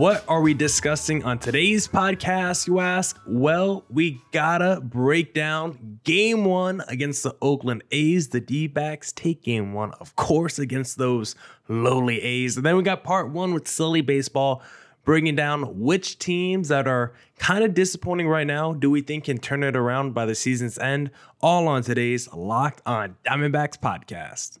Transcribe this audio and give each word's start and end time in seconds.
What 0.00 0.24
are 0.28 0.40
we 0.40 0.54
discussing 0.54 1.24
on 1.24 1.38
today's 1.40 1.86
podcast, 1.86 2.66
you 2.66 2.80
ask? 2.80 3.20
Well, 3.26 3.84
we 3.90 4.18
gotta 4.32 4.80
break 4.80 5.34
down 5.34 6.00
game 6.04 6.46
one 6.46 6.82
against 6.88 7.22
the 7.22 7.36
Oakland 7.42 7.84
A's. 7.90 8.28
The 8.28 8.40
D 8.40 8.66
backs 8.66 9.12
take 9.12 9.42
game 9.42 9.74
one, 9.74 9.92
of 10.00 10.16
course, 10.16 10.58
against 10.58 10.96
those 10.96 11.34
lowly 11.68 12.18
A's. 12.22 12.56
And 12.56 12.64
then 12.64 12.78
we 12.78 12.82
got 12.82 13.04
part 13.04 13.28
one 13.28 13.52
with 13.52 13.68
Sully 13.68 14.00
Baseball, 14.00 14.62
bringing 15.04 15.36
down 15.36 15.78
which 15.78 16.18
teams 16.18 16.68
that 16.68 16.88
are 16.88 17.12
kind 17.38 17.62
of 17.62 17.74
disappointing 17.74 18.26
right 18.26 18.46
now 18.46 18.72
do 18.72 18.90
we 18.90 19.02
think 19.02 19.24
can 19.24 19.36
turn 19.36 19.62
it 19.62 19.76
around 19.76 20.14
by 20.14 20.24
the 20.24 20.34
season's 20.34 20.78
end? 20.78 21.10
All 21.42 21.68
on 21.68 21.82
today's 21.82 22.26
Locked 22.32 22.80
on 22.86 23.16
Diamondbacks 23.26 23.78
podcast. 23.78 24.60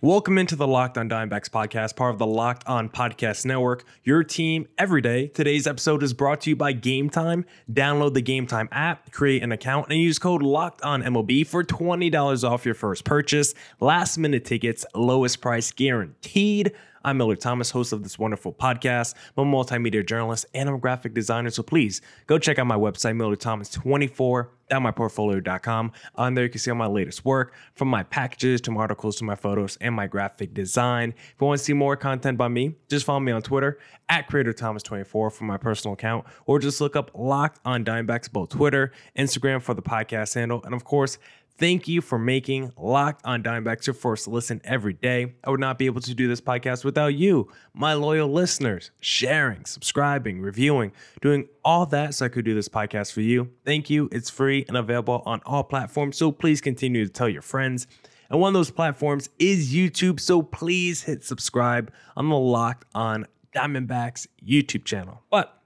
Welcome 0.00 0.38
into 0.38 0.54
the 0.54 0.68
Locked 0.68 0.96
On 0.96 1.08
Diamondbacks 1.08 1.48
podcast, 1.50 1.96
part 1.96 2.12
of 2.12 2.20
the 2.20 2.26
Locked 2.26 2.64
On 2.68 2.88
Podcast 2.88 3.44
Network, 3.44 3.84
your 4.04 4.22
team 4.22 4.68
every 4.78 5.00
day. 5.00 5.26
Today's 5.26 5.66
episode 5.66 6.04
is 6.04 6.12
brought 6.12 6.42
to 6.42 6.50
you 6.50 6.54
by 6.54 6.70
Game 6.70 7.10
Time. 7.10 7.44
Download 7.68 8.14
the 8.14 8.20
Game 8.20 8.46
Time 8.46 8.68
app, 8.70 9.10
create 9.10 9.42
an 9.42 9.50
account, 9.50 9.88
and 9.90 10.00
use 10.00 10.20
code 10.20 10.40
Locked 10.40 10.82
On 10.82 11.02
MLB 11.02 11.44
for 11.44 11.64
$20 11.64 12.48
off 12.48 12.64
your 12.64 12.76
first 12.76 13.04
purchase. 13.04 13.54
Last 13.80 14.18
minute 14.18 14.44
tickets, 14.44 14.86
lowest 14.94 15.40
price 15.40 15.72
guaranteed. 15.72 16.70
I'm 17.08 17.16
Millard 17.16 17.40
Thomas, 17.40 17.70
host 17.70 17.94
of 17.94 18.02
this 18.02 18.18
wonderful 18.18 18.52
podcast. 18.52 19.14
I'm 19.34 19.48
a 19.48 19.50
multimedia 19.50 20.06
journalist 20.06 20.44
and 20.52 20.68
I'm 20.68 20.74
a 20.74 20.78
graphic 20.78 21.14
designer. 21.14 21.48
So 21.48 21.62
please 21.62 22.02
go 22.26 22.38
check 22.38 22.58
out 22.58 22.66
my 22.66 22.76
website, 22.76 23.16
MillardThomas24.myportfolio.com. 23.16 25.92
On 26.16 26.34
there, 26.34 26.44
you 26.44 26.50
can 26.50 26.58
see 26.58 26.70
all 26.70 26.76
my 26.76 26.86
latest 26.86 27.24
work 27.24 27.54
from 27.72 27.88
my 27.88 28.02
packages 28.02 28.60
to 28.60 28.70
my 28.72 28.82
articles 28.82 29.16
to 29.16 29.24
my 29.24 29.36
photos 29.36 29.78
and 29.80 29.94
my 29.94 30.06
graphic 30.06 30.52
design. 30.52 31.14
If 31.16 31.36
you 31.40 31.46
want 31.46 31.60
to 31.60 31.64
see 31.64 31.72
more 31.72 31.96
content 31.96 32.36
by 32.36 32.48
me, 32.48 32.74
just 32.90 33.06
follow 33.06 33.20
me 33.20 33.32
on 33.32 33.40
Twitter 33.40 33.78
at 34.10 34.28
CreatorThomas24 34.28 35.06
for 35.06 35.32
my 35.44 35.56
personal 35.56 35.94
account, 35.94 36.26
or 36.44 36.58
just 36.58 36.78
look 36.78 36.94
up 36.94 37.10
Locked 37.14 37.58
on 37.64 37.86
Diamondbacks, 37.86 38.30
both 38.30 38.50
Twitter, 38.50 38.92
Instagram 39.16 39.62
for 39.62 39.72
the 39.72 39.80
podcast 39.80 40.34
handle, 40.34 40.62
and 40.64 40.74
of 40.74 40.84
course, 40.84 41.16
Thank 41.58 41.88
you 41.88 42.00
for 42.00 42.20
making 42.20 42.70
Locked 42.76 43.26
on 43.26 43.42
Diamondbacks 43.42 43.88
your 43.88 43.94
first 43.94 44.28
listen 44.28 44.60
every 44.62 44.92
day. 44.92 45.34
I 45.42 45.50
would 45.50 45.58
not 45.58 45.76
be 45.76 45.86
able 45.86 46.00
to 46.02 46.14
do 46.14 46.28
this 46.28 46.40
podcast 46.40 46.84
without 46.84 47.14
you, 47.14 47.50
my 47.74 47.94
loyal 47.94 48.28
listeners, 48.28 48.92
sharing, 49.00 49.64
subscribing, 49.64 50.40
reviewing, 50.40 50.92
doing 51.20 51.48
all 51.64 51.84
that 51.86 52.14
so 52.14 52.26
I 52.26 52.28
could 52.28 52.44
do 52.44 52.54
this 52.54 52.68
podcast 52.68 53.12
for 53.12 53.22
you. 53.22 53.50
Thank 53.64 53.90
you. 53.90 54.08
It's 54.12 54.30
free 54.30 54.66
and 54.68 54.76
available 54.76 55.20
on 55.26 55.40
all 55.44 55.64
platforms, 55.64 56.16
so 56.16 56.30
please 56.30 56.60
continue 56.60 57.04
to 57.04 57.12
tell 57.12 57.28
your 57.28 57.42
friends. 57.42 57.88
And 58.30 58.38
one 58.38 58.50
of 58.50 58.54
those 58.54 58.70
platforms 58.70 59.28
is 59.40 59.74
YouTube, 59.74 60.20
so 60.20 60.42
please 60.42 61.02
hit 61.02 61.24
subscribe 61.24 61.92
on 62.16 62.28
the 62.28 62.36
Locked 62.36 62.84
on 62.94 63.26
Diamondbacks 63.52 64.28
YouTube 64.46 64.84
channel. 64.84 65.22
But 65.28 65.60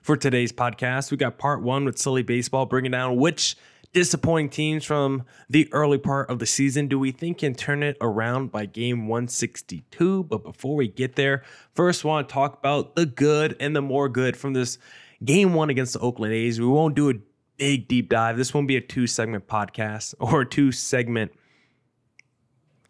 for 0.00 0.16
today's 0.16 0.52
podcast, 0.52 1.10
we 1.10 1.16
got 1.16 1.38
part 1.38 1.60
one 1.60 1.84
with 1.84 1.98
Sully 1.98 2.22
Baseball, 2.22 2.66
bringing 2.66 2.92
down 2.92 3.16
which 3.16 3.56
disappointing 3.92 4.48
teams 4.48 4.84
from 4.84 5.24
the 5.48 5.68
early 5.72 5.98
part 5.98 6.30
of 6.30 6.38
the 6.38 6.46
season 6.46 6.88
do 6.88 6.98
we 6.98 7.12
think 7.12 7.38
can 7.38 7.54
turn 7.54 7.82
it 7.82 7.96
around 8.00 8.50
by 8.50 8.66
game 8.66 9.06
162? 9.06 10.24
But 10.24 10.42
before 10.42 10.76
we 10.76 10.88
get 10.88 11.16
there, 11.16 11.42
first 11.74 12.04
want 12.04 12.28
to 12.28 12.32
talk 12.32 12.58
about 12.58 12.96
the 12.96 13.06
good 13.06 13.56
and 13.60 13.76
the 13.76 13.82
more 13.82 14.08
good 14.08 14.36
from 14.36 14.54
this 14.54 14.78
game 15.24 15.54
one 15.54 15.70
against 15.70 15.92
the 15.92 16.00
Oakland 16.00 16.32
A's. 16.32 16.60
We 16.60 16.66
won't 16.66 16.94
do 16.94 17.10
a 17.10 17.14
big 17.58 17.86
deep 17.86 18.08
dive. 18.08 18.36
This 18.36 18.54
won't 18.54 18.68
be 18.68 18.76
a 18.76 18.80
two 18.80 19.06
segment 19.06 19.46
podcast 19.46 20.14
or 20.20 20.44
two 20.44 20.72
segment 20.72 21.32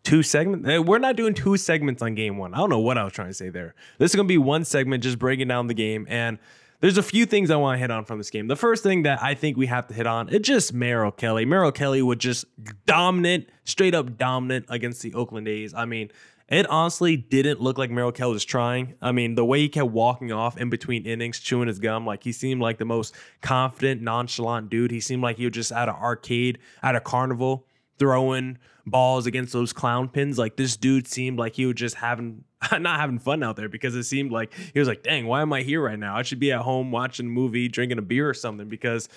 two 0.03 0.23
segments. 0.23 0.69
Eh, 0.69 0.79
we're 0.79 0.99
not 0.99 1.17
doing 1.17 1.35
two 1.35 1.57
segments 1.57 2.03
on 2.03 2.15
game 2.15 2.37
one. 2.37 2.55
I 2.55 2.59
don't 2.59 2.71
know 2.71 2.81
what 2.81 2.99
I 2.99 3.05
was 3.05 3.13
trying 3.13 3.29
to 3.29 3.35
say 3.35 3.51
there. 3.51 3.75
This 3.99 4.13
is 4.13 4.17
gonna 4.17 4.27
be 4.27 4.39
one 4.39 4.65
segment, 4.65 5.03
just 5.03 5.19
breaking 5.19 5.49
down 5.49 5.67
the 5.67 5.75
game 5.75 6.07
and 6.09 6.39
there's 6.83 6.99
a 6.99 7.03
few 7.03 7.27
things 7.27 7.51
I 7.51 7.57
want 7.57 7.77
to 7.77 7.79
hit 7.79 7.93
on 7.93 8.05
from 8.05 8.19
this 8.19 8.29
game. 8.29 8.49
The 8.49 8.57
first 8.57 8.83
thing 8.83 9.05
that 9.05 9.23
I 9.23 9.35
think 9.35 9.57
we 9.57 9.67
have 9.67 9.87
to 9.87 9.95
hit 9.95 10.07
on 10.07 10.29
is 10.29 10.41
just 10.41 10.75
Merrill 10.75 11.13
Kelly. 11.13 11.45
Merrill 11.45 11.71
Kelly 11.71 12.03
was 12.03 12.19
just 12.19 12.45
dominant, 12.87 13.49
straight 13.63 13.95
up 13.95 14.19
dominant 14.19 14.67
against 14.69 15.01
the 15.01 15.15
Oakland 15.15 15.47
A's. 15.47 15.73
I 15.75 15.85
mean, 15.85 16.11
it 16.49 16.69
honestly 16.69 17.17
didn't 17.17 17.61
look 17.61 17.79
like 17.79 17.93
Merrill 17.93 18.11
Kelly 18.11 18.33
was 18.33 18.45
trying. 18.45 18.95
I 19.01 19.13
mean, 19.13 19.37
the 19.37 19.45
way 19.45 19.61
he 19.61 19.69
kept 19.69 19.91
walking 19.91 20.33
off 20.33 20.59
in 20.59 20.71
between 20.71 21.07
innings, 21.07 21.39
chewing 21.39 21.69
his 21.69 21.79
gum, 21.79 22.05
like 22.05 22.25
he 22.25 22.33
seemed 22.33 22.61
like 22.61 22.79
the 22.79 22.85
most 22.85 23.15
confident, 23.43 24.03
nonchalant 24.03 24.69
dude. 24.69 24.91
He 24.91 25.01
seemed 25.01 25.23
like 25.23 25.37
he 25.37 25.45
was 25.45 25.55
just 25.55 25.71
at 25.71 25.89
an 25.89 25.95
arcade, 25.95 26.59
at 26.83 26.97
a 26.97 27.01
carnival, 27.01 27.65
throwing 27.99 28.59
balls 28.87 29.27
against 29.27 29.53
those 29.53 29.73
clown 29.73 30.09
pins. 30.09 30.39
Like 30.39 30.57
this 30.57 30.77
dude 30.77 31.07
seemed 31.07 31.39
like 31.39 31.55
he 31.55 31.67
was 31.67 31.77
just 31.77 31.97
having 31.97 32.45
not 32.73 33.01
having 33.01 33.19
fun 33.19 33.43
out 33.43 33.57
there 33.57 33.69
because 33.69 33.95
it 33.95 34.05
seemed 34.05 34.33
like 34.33 34.53
he 34.73 34.79
was 34.79 34.89
like, 34.89 35.03
dang, 35.03 35.27
why 35.27 35.43
am 35.43 35.53
I 35.53 35.63
here 35.63 35.83
right 35.83 35.99
now? 35.99 36.17
I 36.17 36.23
should 36.23 36.41
be 36.41 36.53
at 36.53 36.61
home 36.61 36.91
watching 36.91 37.27
a 37.27 37.31
movie, 37.31 37.69
drinking 37.69 37.99
a 37.99 38.03
beer 38.03 38.29
or 38.29 38.35
something 38.35 38.69
because 38.69 39.09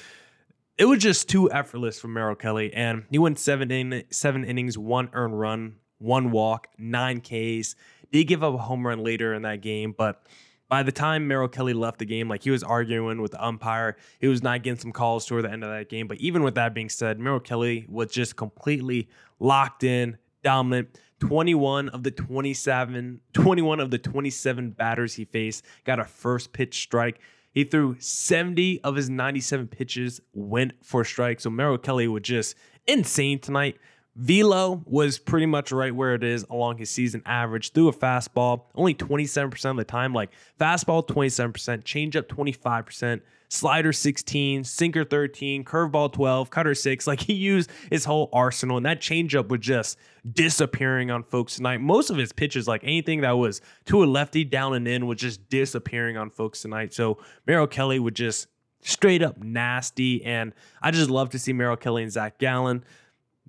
it 0.78 0.86
was 0.86 1.00
just 1.00 1.30
too 1.30 1.52
effortless 1.52 2.00
for 2.00 2.08
Merrill 2.08 2.36
Kelly. 2.36 2.74
And 2.74 3.06
he 3.10 3.18
went 3.18 3.40
seven 3.40 3.72
in 3.72 4.04
seven 4.10 4.44
innings, 4.44 4.78
one 4.78 5.10
earned 5.14 5.40
run, 5.40 5.76
one 6.00 6.32
walk, 6.32 6.68
nine 6.78 7.22
Ks. 7.22 7.76
Did 8.12 8.26
give 8.26 8.44
up 8.44 8.54
a 8.54 8.58
home 8.58 8.86
run 8.86 9.04
later 9.04 9.34
in 9.34 9.44
that 9.44 9.62
game, 9.62 9.94
but 9.98 10.26
by 10.68 10.84
the 10.84 10.92
time 10.92 11.28
Merrill 11.28 11.48
Kelly 11.48 11.74
left 11.74 12.00
the 12.00 12.06
game, 12.06 12.28
like 12.28 12.44
he 12.44 12.50
was 12.50 12.64
arguing 12.64 13.22
with 13.22 13.32
the 13.32 13.44
umpire, 13.46 13.98
he 14.20 14.28
was 14.28 14.42
not 14.42 14.64
getting 14.64 14.80
some 14.80 14.92
calls 14.92 15.26
toward 15.26 15.46
the 15.46 15.52
end 15.52 15.64
of 15.64 15.70
that 15.70 15.90
game. 15.90 16.08
But 16.08 16.18
even 16.18 16.44
with 16.44 16.56
that 16.56 16.74
being 16.74 16.90
said, 16.90 17.20
Merrill 17.20 17.40
Kelly 17.40 17.86
was 17.88 18.12
just 18.12 18.36
completely 18.36 19.08
locked 19.40 19.84
in, 19.84 20.18
dominant. 20.44 21.00
21 21.20 21.90
of 21.90 22.04
the 22.04 22.12
27, 22.12 23.22
21 23.34 23.80
of 23.80 23.90
the 23.90 23.98
27 23.98 24.72
batters 24.72 25.14
he 25.16 25.26
faced 25.26 25.64
got 25.86 26.00
a 26.00 26.04
first 26.04 26.52
pitch 26.52 26.82
strike. 26.82 27.20
He 27.52 27.64
threw 27.64 27.96
70 28.00 28.82
of 28.84 28.96
his 28.96 29.10
97 29.10 29.68
pitches 29.68 30.20
went 30.34 30.74
for 30.84 31.06
strike. 31.06 31.40
So 31.40 31.50
Merrill 31.50 31.78
Kelly 31.78 32.08
was 32.08 32.24
just 32.24 32.56
insane 32.86 33.40
tonight. 33.40 33.78
Velo 34.16 34.82
was 34.86 35.20
pretty 35.20 35.46
much 35.46 35.72
right 35.72 35.94
where 35.94 36.16
it 36.16 36.24
is 36.24 36.46
along 36.50 36.78
his 36.78 36.90
season 36.90 37.22
average. 37.26 37.74
Threw 37.74 37.90
a 37.90 37.94
fastball 37.94 38.64
only 38.74 38.94
27% 38.94 39.72
of 39.72 39.78
the 39.78 39.84
time, 39.84 40.14
like 40.14 40.30
fastball 40.60 41.06
27%, 41.06 41.52
changeup 41.84 42.28
25%, 42.28 43.22
slider 43.50 43.92
16, 43.92 44.64
sinker 44.64 45.04
13, 45.04 45.66
curveball 45.66 46.14
12, 46.14 46.50
cutter 46.50 46.74
6. 46.74 47.08
Like 47.08 47.20
he 47.20 47.34
used 47.34 47.70
his 47.92 48.06
whole 48.06 48.30
arsenal, 48.32 48.78
and 48.78 48.86
that 48.86 49.02
changeup 49.02 49.50
was 49.50 49.60
just 49.60 49.98
disappearing 50.32 51.12
on 51.12 51.24
folks 51.24 51.58
tonight. 51.58 51.82
Most 51.82 52.10
of 52.10 52.16
his 52.16 52.32
pitches, 52.32 52.70
like 52.70 52.86
anything 52.86 53.22
that 53.22 53.34
was 53.34 53.60
to 53.86 54.02
a 54.02 54.06
lefty 54.06 54.46
down 54.46 54.76
and 54.76 54.88
in, 54.88 55.08
was 55.08 55.20
just 55.20 55.50
disappearing 55.50 56.16
on 56.16 56.30
folks 56.30 56.62
tonight. 56.62 56.94
So 56.94 57.18
Merrill 57.46 57.68
Kelly 57.68 58.00
would 58.00 58.16
just 58.16 58.48
straight 58.86 59.22
up 59.22 59.44
nasty. 59.44 60.24
And 60.24 60.54
I 60.82 60.92
just 60.92 61.10
love 61.10 61.32
to 61.32 61.40
see 61.40 61.52
Merrill 61.54 61.76
Kelly 61.76 62.04
and 62.04 62.12
Zach 62.12 62.38
Gallen. 62.38 62.86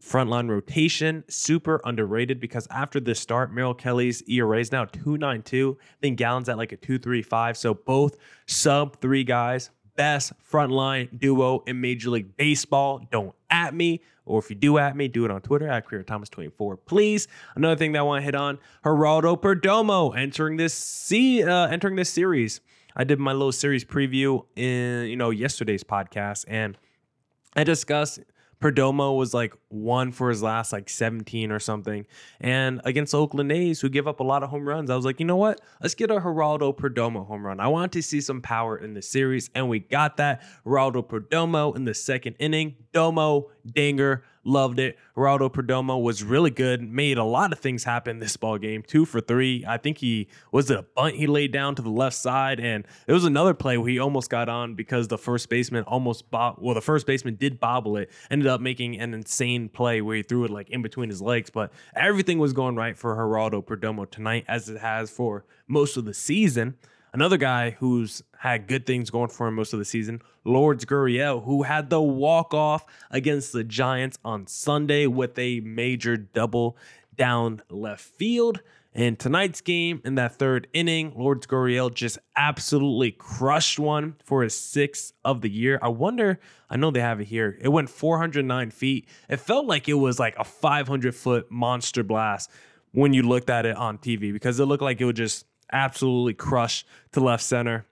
Frontline 0.01 0.51
rotation, 0.51 1.25
super 1.29 1.81
underrated 1.84 2.39
because 2.39 2.67
after 2.71 3.01
this 3.01 3.19
start, 3.19 3.53
Merrill 3.53 3.75
Kelly's 3.75 4.22
ERA 4.28 4.60
is 4.60 4.71
now 4.71 4.84
292. 4.84 5.78
I 5.81 5.84
think 6.03 6.19
Gallen's 6.19 6.51
at 6.51 6.59
like 6.59 6.72
a 6.72 6.77
235. 6.77 7.57
So 7.57 7.72
both 7.72 8.16
sub 8.47 9.01
three 9.01 9.25
guys, 9.25 9.71
best 9.97 10.33
frontline 10.51 11.19
duo 11.19 11.63
in 11.66 11.81
Major 11.81 12.10
League 12.10 12.37
Baseball. 12.37 13.07
Don't 13.10 13.34
at 13.51 13.75
me, 13.75 14.03
or 14.27 14.39
if 14.39 14.51
you 14.51 14.57
do 14.57 14.78
at 14.78 14.97
me, 14.97 15.09
do 15.09 15.25
it 15.25 15.31
on 15.31 15.41
Twitter 15.41 15.69
at 15.69 15.89
CreatorThomas24, 15.89 16.78
please. 16.84 17.27
Another 17.54 17.77
thing 17.77 17.93
that 17.93 18.01
I 18.01 18.03
want 18.03 18.21
to 18.21 18.25
hit 18.25 18.34
on: 18.34 18.59
Geraldo 18.84 19.41
Perdomo 19.41 20.16
entering 20.16 20.57
this 20.59 20.75
see 20.75 21.43
uh, 21.43 21.69
entering 21.69 21.97
this 21.97 22.10
series. 22.10 22.60
I 22.95 23.04
did 23.04 23.19
my 23.19 23.33
little 23.33 23.53
series 23.53 23.84
preview 23.84 24.45
in 24.57 25.07
you 25.07 25.16
know 25.16 25.31
yesterday's 25.31 25.84
podcast, 25.84 26.45
and 26.48 26.77
I 27.54 27.65
discussed 27.65 28.21
Perdomo 28.60 29.16
was 29.16 29.34
like 29.34 29.54
one 29.83 30.13
for 30.13 30.28
his 30.31 30.43
last 30.43 30.73
like 30.73 30.89
17 30.89 31.51
or 31.51 31.59
something. 31.59 32.07
And 32.41 32.81
against 32.84 33.15
Oakland 33.15 33.53
A's, 33.53 33.81
who 33.81 33.89
give 33.89 34.09
up 34.09 34.21
a 34.21 34.25
lot 34.25 34.43
of 34.43 34.51
home 34.51 34.69
runs, 34.69 34.91
I 34.91 34.97
was 34.97 35.05
like, 35.05 35.21
you 35.21 35.27
know 35.27 35.37
what? 35.37 35.61
Let's 35.81 35.95
get 35.95 36.11
a 36.11 36.15
Geraldo 36.15 36.77
Perdomo 36.77 37.27
home 37.27 37.47
run. 37.47 37.61
I 37.61 37.69
want 37.69 37.93
to 37.93 38.03
see 38.03 38.21
some 38.21 38.41
power 38.41 38.77
in 38.77 38.95
the 38.95 39.03
series, 39.03 39.51
and 39.55 39.69
we 39.69 39.81
got 39.81 40.17
that. 40.19 40.43
Geraldo 40.65 41.07
Perdomo 41.07 41.75
in 41.77 41.84
the 41.84 41.95
second 41.95 42.37
inning. 42.39 42.77
Domo, 42.93 43.51
Dinger, 43.65 44.23
Loved 44.47 44.78
it. 44.78 44.97
Geraldo 45.17 45.53
Perdomo 45.53 46.01
was 46.01 46.22
really 46.22 46.53
good. 46.53 46.81
Made 46.81 47.19
a 47.19 47.25
lot 47.25 47.53
of 47.53 47.59
things 47.59 47.83
happen 47.83 48.21
this 48.21 48.37
ball 48.37 48.59
game. 48.59 48.84
Two 48.87 49.05
for 49.05 49.21
three. 49.21 49.65
I 49.67 49.77
think 49.77 49.99
he 49.99 50.29
was 50.53 50.71
it 50.71 50.79
a 50.79 50.83
bunt 50.83 51.17
he 51.17 51.27
laid 51.27 51.51
down 51.51 51.75
to 51.75 51.83
the 51.83 51.91
left 51.91 52.15
side, 52.15 52.61
and 52.61 52.87
it 53.09 53.13
was 53.13 53.25
another 53.25 53.55
play 53.55 53.77
where 53.77 53.91
he 53.91 53.99
almost 53.99 54.31
got 54.31 54.49
on 54.49 54.77
because 54.77 55.09
the 55.09 55.19
first 55.19 55.49
baseman 55.49 55.83
almost 55.83 56.31
bob. 56.31 56.59
Well, 56.61 56.77
the 56.77 56.81
first 56.81 57.09
baseman 57.09 57.34
did 57.34 57.59
bobble 57.59 57.97
it. 57.97 58.09
Ended 58.31 58.47
up 58.47 58.61
making 58.61 59.01
an 59.01 59.15
insane 59.15 59.66
play 59.68 60.01
where 60.01 60.16
he 60.16 60.22
threw 60.22 60.45
it 60.45 60.51
like 60.51 60.71
in 60.71 60.83
between 60.83 61.09
his 61.09 61.22
legs. 61.22 61.51
But 61.51 61.72
everything 61.95 62.39
was 62.39 62.53
going 62.53 62.77
right 62.77 62.97
for 62.97 63.15
Geraldo 63.16 63.65
Perdomo 63.65 64.10
tonight, 64.10 64.45
as 64.48 64.68
it 64.68 64.78
has 64.78 65.10
for 65.10 65.45
most 65.66 65.97
of 65.97 66.04
the 66.04 66.15
season. 66.15 66.77
Another 67.13 67.39
guy 67.39 67.71
who's 67.71 68.22
had 68.39 68.66
good 68.66 68.84
things 68.84 69.09
going 69.09 69.30
for 69.30 69.48
him 69.48 69.54
most 69.54 69.72
of 69.72 69.78
the 69.78 69.84
season, 69.86 70.21
Lourdes 70.45 70.84
Gurriel, 70.84 71.45
who 71.45 71.63
had 71.63 71.89
the 71.89 72.03
walk 72.03 72.53
off 72.53 72.84
against 73.10 73.53
the 73.53 73.65
Giants 73.65 74.18
on 74.24 74.47
Sunday 74.47 75.07
with 75.07 75.39
a 75.39 75.60
major 75.60 76.16
double 76.16 76.77
down 77.16 77.62
left 77.71 78.03
field. 78.03 78.60
In 78.97 79.16
tonight's 79.16 79.60
game, 79.60 80.01
in 80.07 80.15
that 80.15 80.37
third 80.37 80.69
inning, 80.72 81.13
Lourdes 81.15 81.47
Gurriel 81.47 81.93
just 81.93 82.19
absolutely 82.34 83.10
crushed 83.10 83.78
one 83.78 84.16
for 84.25 84.43
his 84.43 84.59
sixth 84.59 85.13
of 85.22 85.43
the 85.43 85.51
year. 85.51 85.78
I 85.83 85.89
wonder, 85.89 86.41
I 86.71 86.78
know 86.78 86.91
they 86.91 87.01
have 87.01 87.21
it 87.21 87.27
here. 87.27 87.59
It 87.60 87.69
went 87.69 87.91
409 87.91 88.71
feet. 88.71 89.07
It 89.28 89.37
felt 89.37 89.66
like 89.66 89.87
it 89.87 89.95
was 89.95 90.19
like 90.19 90.34
a 90.39 90.45
500 90.45 91.15
foot 91.15 91.51
monster 91.51 92.03
blast 92.03 92.51
when 92.93 93.13
you 93.13 93.22
looked 93.22 93.51
at 93.51 93.66
it 93.66 93.77
on 93.77 93.98
TV 93.98 94.33
because 94.33 94.59
it 94.59 94.65
looked 94.65 94.83
like 94.83 94.98
it 94.98 95.04
would 95.04 95.15
just 95.15 95.45
absolutely 95.71 96.33
crush 96.33 96.87
to 97.13 97.21
left 97.21 97.43
center. 97.43 97.84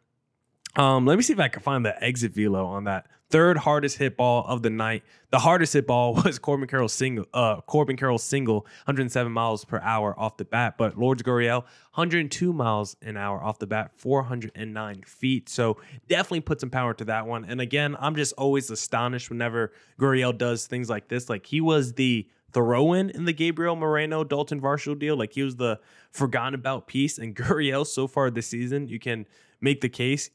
Um, 0.76 1.06
let 1.06 1.16
me 1.16 1.22
see 1.22 1.32
if 1.32 1.40
I 1.40 1.48
can 1.48 1.62
find 1.62 1.84
the 1.84 2.02
exit 2.02 2.32
velo 2.34 2.66
on 2.66 2.84
that 2.84 3.06
third 3.30 3.58
hardest 3.58 3.98
hit 3.98 4.16
ball 4.16 4.44
of 4.46 4.62
the 4.62 4.70
night. 4.70 5.02
The 5.30 5.38
hardest 5.38 5.72
hit 5.72 5.86
ball 5.86 6.14
was 6.24 6.38
Corbin 6.38 6.68
Carroll's 6.68 6.92
single, 6.92 7.26
uh, 7.34 7.60
Corbin 7.62 7.96
Carroll's 7.96 8.22
single, 8.22 8.60
107 8.86 9.32
miles 9.32 9.64
per 9.64 9.80
hour 9.80 10.18
off 10.18 10.36
the 10.36 10.44
bat. 10.44 10.76
But 10.78 10.98
Lourdes 10.98 11.22
Gurriel, 11.22 11.62
102 11.94 12.52
miles 12.52 12.96
an 13.02 13.16
hour 13.16 13.42
off 13.42 13.58
the 13.58 13.66
bat, 13.66 13.92
409 13.96 15.02
feet. 15.02 15.48
So 15.48 15.78
definitely 16.08 16.40
put 16.40 16.60
some 16.60 16.70
power 16.70 16.94
to 16.94 17.04
that 17.06 17.26
one. 17.26 17.44
And 17.44 17.60
again, 17.60 17.96
I'm 17.98 18.16
just 18.16 18.32
always 18.34 18.70
astonished 18.70 19.30
whenever 19.30 19.72
Gurriel 19.98 20.36
does 20.36 20.66
things 20.66 20.88
like 20.88 21.08
this. 21.08 21.28
Like 21.28 21.46
he 21.46 21.60
was 21.60 21.94
the 21.94 22.28
throw 22.52 22.92
in 22.92 23.10
in 23.10 23.24
the 23.24 23.32
Gabriel 23.32 23.74
Moreno 23.74 24.22
Dalton 24.22 24.60
Varsho 24.60 24.96
deal. 24.96 25.16
Like 25.16 25.32
he 25.32 25.42
was 25.42 25.56
the 25.56 25.80
forgotten 26.12 26.54
about 26.54 26.86
piece. 26.86 27.18
And 27.18 27.34
Gurriel, 27.36 27.86
so 27.86 28.06
far 28.06 28.30
this 28.30 28.46
season, 28.46 28.88
you 28.88 28.98
can 28.98 29.26
make 29.60 29.80
the 29.80 29.88
case. 29.88 30.30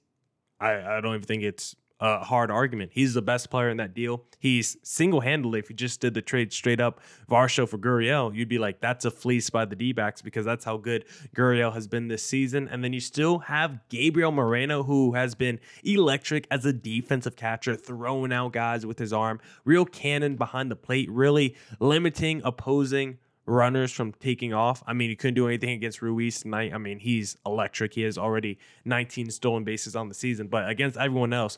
I, 0.59 0.97
I 0.97 1.01
don't 1.01 1.15
even 1.15 1.27
think 1.27 1.43
it's 1.43 1.75
a 2.01 2.23
hard 2.23 2.49
argument. 2.49 2.91
He's 2.93 3.13
the 3.13 3.21
best 3.21 3.49
player 3.49 3.69
in 3.69 3.77
that 3.77 3.93
deal. 3.93 4.23
He's 4.39 4.77
single 4.83 5.19
handedly, 5.19 5.59
if 5.59 5.69
you 5.69 5.75
just 5.75 5.99
did 5.99 6.13
the 6.13 6.21
trade 6.21 6.53
straight 6.53 6.79
up 6.79 7.01
Varsho 7.29 7.67
for 7.67 7.77
Gurriel, 7.77 8.33
you'd 8.33 8.47
be 8.47 8.57
like, 8.57 8.79
that's 8.79 9.03
a 9.03 9.11
fleece 9.11 9.49
by 9.49 9.65
the 9.65 9.75
D 9.75 9.91
backs 9.91 10.21
because 10.21 10.45
that's 10.45 10.63
how 10.63 10.77
good 10.77 11.03
Gurriel 11.35 11.73
has 11.73 11.87
been 11.87 12.07
this 12.07 12.23
season. 12.23 12.69
And 12.69 12.83
then 12.83 12.93
you 12.93 13.01
still 13.01 13.39
have 13.39 13.79
Gabriel 13.89 14.31
Moreno, 14.31 14.83
who 14.83 15.13
has 15.13 15.35
been 15.35 15.59
electric 15.83 16.47
as 16.49 16.65
a 16.65 16.71
defensive 16.71 17.35
catcher, 17.35 17.75
throwing 17.75 18.31
out 18.31 18.53
guys 18.53 18.85
with 18.85 18.99
his 18.99 19.11
arm, 19.11 19.41
real 19.65 19.85
cannon 19.85 20.37
behind 20.37 20.71
the 20.71 20.77
plate, 20.77 21.09
really 21.11 21.55
limiting 21.79 22.41
opposing 22.45 23.17
runners 23.49 23.91
from 23.91 24.13
taking 24.13 24.53
off. 24.53 24.83
I 24.85 24.93
mean, 24.93 25.09
he 25.09 25.15
couldn't 25.15 25.33
do 25.33 25.47
anything 25.47 25.71
against 25.71 26.01
Ruiz 26.01 26.41
tonight. 26.41 26.71
I 26.73 26.77
mean, 26.77 26.99
he's 26.99 27.37
electric. 27.45 27.93
He 27.93 28.03
has 28.03 28.17
already 28.17 28.59
19 28.85 29.31
stolen 29.31 29.63
bases 29.63 29.95
on 29.95 30.07
the 30.07 30.13
season, 30.13 30.47
but 30.47 30.69
against 30.69 30.97
everyone 30.97 31.33
else, 31.33 31.57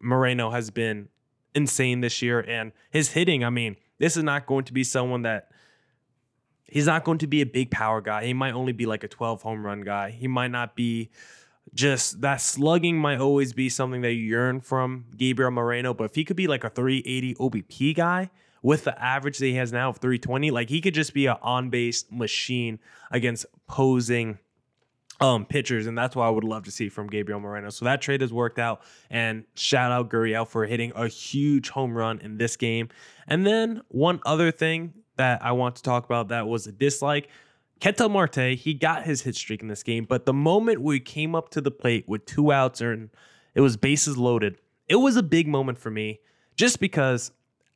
Moreno 0.00 0.50
has 0.50 0.70
been 0.70 1.08
insane 1.54 2.00
this 2.00 2.20
year. 2.20 2.40
And 2.40 2.72
his 2.90 3.10
hitting, 3.12 3.42
I 3.42 3.50
mean, 3.50 3.76
this 3.98 4.16
is 4.16 4.22
not 4.22 4.46
going 4.46 4.64
to 4.64 4.72
be 4.72 4.84
someone 4.84 5.22
that 5.22 5.50
he's 6.66 6.86
not 6.86 7.04
going 7.04 7.18
to 7.18 7.26
be 7.26 7.40
a 7.40 7.46
big 7.46 7.70
power 7.70 8.00
guy. 8.00 8.26
He 8.26 8.34
might 8.34 8.52
only 8.52 8.72
be 8.72 8.86
like 8.86 9.02
a 9.02 9.08
12 9.08 9.42
home 9.42 9.64
run 9.64 9.80
guy. 9.80 10.10
He 10.10 10.28
might 10.28 10.50
not 10.50 10.76
be 10.76 11.10
just 11.72 12.20
that 12.20 12.40
slugging 12.40 12.98
might 12.98 13.18
always 13.18 13.52
be 13.52 13.68
something 13.68 14.02
that 14.02 14.12
you 14.12 14.24
yearn 14.24 14.60
from 14.60 15.06
Gabriel 15.16 15.50
Moreno. 15.50 15.94
But 15.94 16.04
if 16.04 16.14
he 16.14 16.24
could 16.24 16.36
be 16.36 16.46
like 16.46 16.64
a 16.64 16.70
380 16.70 17.34
OBP 17.34 17.94
guy 17.96 18.30
with 18.62 18.84
the 18.84 19.02
average 19.02 19.38
that 19.38 19.46
he 19.46 19.54
has 19.54 19.72
now 19.72 19.90
of 19.90 19.98
320, 19.98 20.50
like 20.50 20.68
he 20.68 20.80
could 20.80 20.94
just 20.94 21.14
be 21.14 21.26
an 21.26 21.36
on 21.42 21.70
base 21.70 22.04
machine 22.10 22.78
against 23.10 23.46
posing 23.66 24.38
um, 25.20 25.44
pitchers, 25.44 25.86
and 25.86 25.96
that's 25.96 26.16
what 26.16 26.24
I 26.24 26.30
would 26.30 26.44
love 26.44 26.64
to 26.64 26.70
see 26.70 26.88
from 26.88 27.08
Gabriel 27.08 27.40
Moreno. 27.40 27.68
So 27.70 27.84
that 27.84 28.00
trade 28.00 28.22
has 28.22 28.32
worked 28.32 28.58
out, 28.58 28.80
and 29.10 29.44
shout 29.54 29.92
out 29.92 30.08
Gurriel 30.08 30.48
for 30.48 30.64
hitting 30.64 30.92
a 30.96 31.08
huge 31.08 31.68
home 31.68 31.96
run 31.96 32.20
in 32.20 32.38
this 32.38 32.56
game. 32.56 32.88
And 33.28 33.46
then 33.46 33.82
one 33.88 34.20
other 34.24 34.50
thing 34.50 34.94
that 35.16 35.44
I 35.44 35.52
want 35.52 35.76
to 35.76 35.82
talk 35.82 36.06
about 36.06 36.28
that 36.28 36.48
was 36.48 36.66
a 36.66 36.72
dislike. 36.72 37.28
Ketel 37.80 38.08
Marte, 38.08 38.54
he 38.56 38.74
got 38.74 39.04
his 39.04 39.22
hit 39.22 39.34
streak 39.34 39.62
in 39.62 39.68
this 39.68 39.82
game, 39.82 40.04
but 40.04 40.24
the 40.24 40.32
moment 40.32 40.80
we 40.82 41.00
came 41.00 41.34
up 41.34 41.50
to 41.50 41.60
the 41.60 41.70
plate 41.70 42.08
with 42.08 42.24
two 42.26 42.52
outs 42.52 42.80
and 42.80 43.10
it 43.54 43.60
was 43.60 43.76
bases 43.76 44.16
loaded, 44.16 44.58
it 44.88 44.96
was 44.96 45.16
a 45.16 45.22
big 45.22 45.46
moment 45.46 45.78
for 45.78 45.90
me 45.90 46.20
just 46.56 46.80
because 46.80 47.30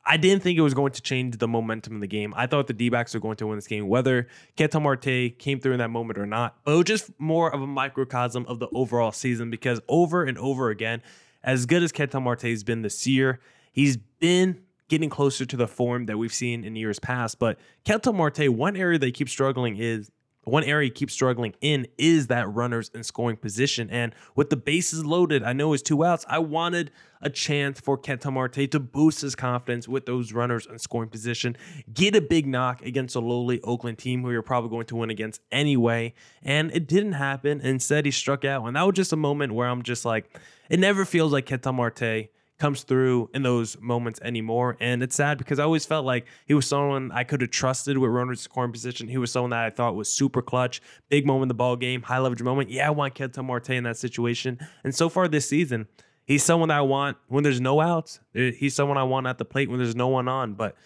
I 0.07 0.17
didn't 0.19 0.43
think 0.43 0.59
it 0.59 0.63
was 0.63 0.75
going 0.75 0.93
to 0.93 1.03
change 1.03 1.39
the 1.39 1.49
momentum 1.49 1.95
of 1.95 2.01
the 2.01 2.07
game. 2.07 2.35
I 2.37 2.47
thought 2.47 2.67
the 2.67 2.75
D 2.75 2.91
backs 2.91 3.15
were 3.15 3.21
going 3.21 3.37
to 3.37 3.47
win 3.47 3.57
this 3.57 3.67
game, 3.67 3.89
whether 3.89 4.29
Ketel 4.57 4.81
Marte 4.81 5.39
came 5.39 5.61
through 5.61 5.73
in 5.73 5.79
that 5.79 5.91
moment 5.91 6.19
or 6.19 6.27
not. 6.27 6.57
But 6.65 6.73
it 6.73 6.77
was 6.77 6.85
just 6.85 7.11
more 7.19 7.53
of 7.55 7.63
a 7.63 7.67
microcosm 7.67 8.45
of 8.47 8.59
the 8.59 8.69
overall 8.75 9.13
season 9.13 9.51
because 9.51 9.81
over 9.89 10.25
and 10.25 10.37
over 10.37 10.69
again, 10.69 11.03
as 11.43 11.65
good 11.65 11.83
as 11.83 11.91
Ketel 11.91 12.21
Marte 12.21 12.43
has 12.43 12.65
been 12.65 12.83
this 12.83 13.07
year, 13.07 13.41
he's 13.73 13.97
been 13.97 14.61
getting 14.89 15.09
closer 15.09 15.47
to 15.47 15.57
the 15.57 15.67
form 15.67 16.07
that 16.07 16.19
we've 16.19 16.35
seen 16.35 16.65
in 16.65 16.77
years 16.77 16.99
past. 16.99 17.39
But 17.39 17.59
Ketel 17.85 18.13
Marte, 18.13 18.49
one 18.51 18.77
area 18.77 18.99
they 18.99 19.11
keep 19.11 19.31
struggling 19.31 19.77
is 19.79 20.11
one 20.45 20.65
area 20.65 20.87
he 20.87 20.91
keeps 20.91 21.13
struggling 21.13 21.55
in 21.61 21.87
is 21.99 22.29
that 22.29 22.53
runners 22.53 22.91
in 22.95 23.03
scoring 23.03 23.37
position. 23.37 23.89
And 23.91 24.15
with 24.35 24.51
the 24.51 24.57
bases 24.57 25.05
loaded, 25.05 25.43
I 25.43 25.53
know 25.53 25.73
it's 25.73 25.83
two 25.83 26.05
outs. 26.05 26.25
I 26.29 26.39
wanted 26.39 26.91
a 27.21 27.31
chance 27.31 27.81
for 27.81 27.97
Ketel 27.97 28.33
Marte 28.33 28.71
to 28.71 28.79
boost 28.79 29.23
his 29.23 29.35
confidence 29.35 29.89
with 29.89 30.05
those 30.07 30.33
runners 30.33 30.67
in 30.67 30.79
scoring 30.79 31.09
position, 31.09 31.57
get 31.93 32.15
a 32.15 32.21
big 32.21 32.47
knock 32.47 32.83
against 32.83 33.17
a 33.17 33.21
lowly 33.21 33.61
Oakland 33.63 33.99
team 33.99 34.23
who 34.23 34.31
you're 34.31 34.43
probably 34.43 34.71
going 34.71 34.87
to 34.87 34.97
win 34.97 35.11
against 35.11 35.41
anyway. 35.51 36.13
And 36.43 36.71
it 36.73 36.87
didn't 36.87 37.15
happen. 37.15 37.61
Instead, 37.61 38.05
he 38.05 38.11
struck 38.11 38.45
out. 38.45 38.67
And 38.67 38.77
that 38.77 38.83
was 38.83 38.95
just 38.95 39.13
a 39.13 39.17
moment 39.17 39.55
where 39.55 39.69
I'm 39.69 39.83
just 39.83 40.05
like, 40.05 40.39
it 40.69 40.79
never 40.79 41.05
feels 41.05 41.33
like 41.33 41.47
Ketel 41.47 41.73
Marte 41.73 42.29
comes 42.59 42.83
through 42.83 43.29
in 43.35 43.43
those 43.43 43.77
moments 43.81 44.21
anymore. 44.23 44.77
And 44.81 45.03
it's 45.03 45.17
sad 45.17 45.39
because 45.39 45.59
I 45.59 45.65
always 45.65 45.85
felt 45.85 46.07
like 46.07 46.27
he 46.47 46.55
was 46.55 46.67
someone 46.67 47.11
I 47.13 47.25
could 47.25 47.41
have 47.41 47.51
trusted 47.51 47.99
with 47.99 48.11
runners 48.11 48.41
scoring 48.41 48.73
position. 48.73 49.09
He 49.09 49.19
was 49.19 49.33
someone 49.33 49.51
that 49.51 49.65
I 49.65 49.71
thought 49.71 49.95
was 49.95 50.13
super 50.13 50.43
clutch, 50.43 50.81
big 51.09 51.27
moment 51.27 51.45
in 51.45 51.49
the 51.49 51.55
ball 51.55 51.77
game, 51.77 52.03
high 52.03 52.19
leverage 52.19 52.43
moment. 52.43 52.71
Yeah, 52.71 52.87
I 52.87 52.91
want 52.91 53.15
Ketel 53.15 53.43
Marte 53.43 53.71
in 53.71 53.85
that 53.85 53.97
situation. 53.97 54.59
And 54.85 54.95
so 54.95 55.09
far 55.09 55.27
this 55.27 55.49
season, 55.49 55.89
he's 56.25 56.45
someone 56.45 56.71
I 56.71 56.83
want 56.83 57.17
when 57.29 57.43
there's 57.43 57.61
no 57.61 57.81
outs. 57.81 58.21
Uh, 58.37 58.53
he's 58.57 58.75
someone 58.75 58.99
I 58.99 59.05
want 59.05 59.27
at 59.27 59.39
the 59.39 59.45
plate 59.45 59.69
when 59.69 59.79
there's 59.79 59.97
no 59.97 60.09
one 60.09 60.29
on. 60.29 60.55
But 60.55 60.77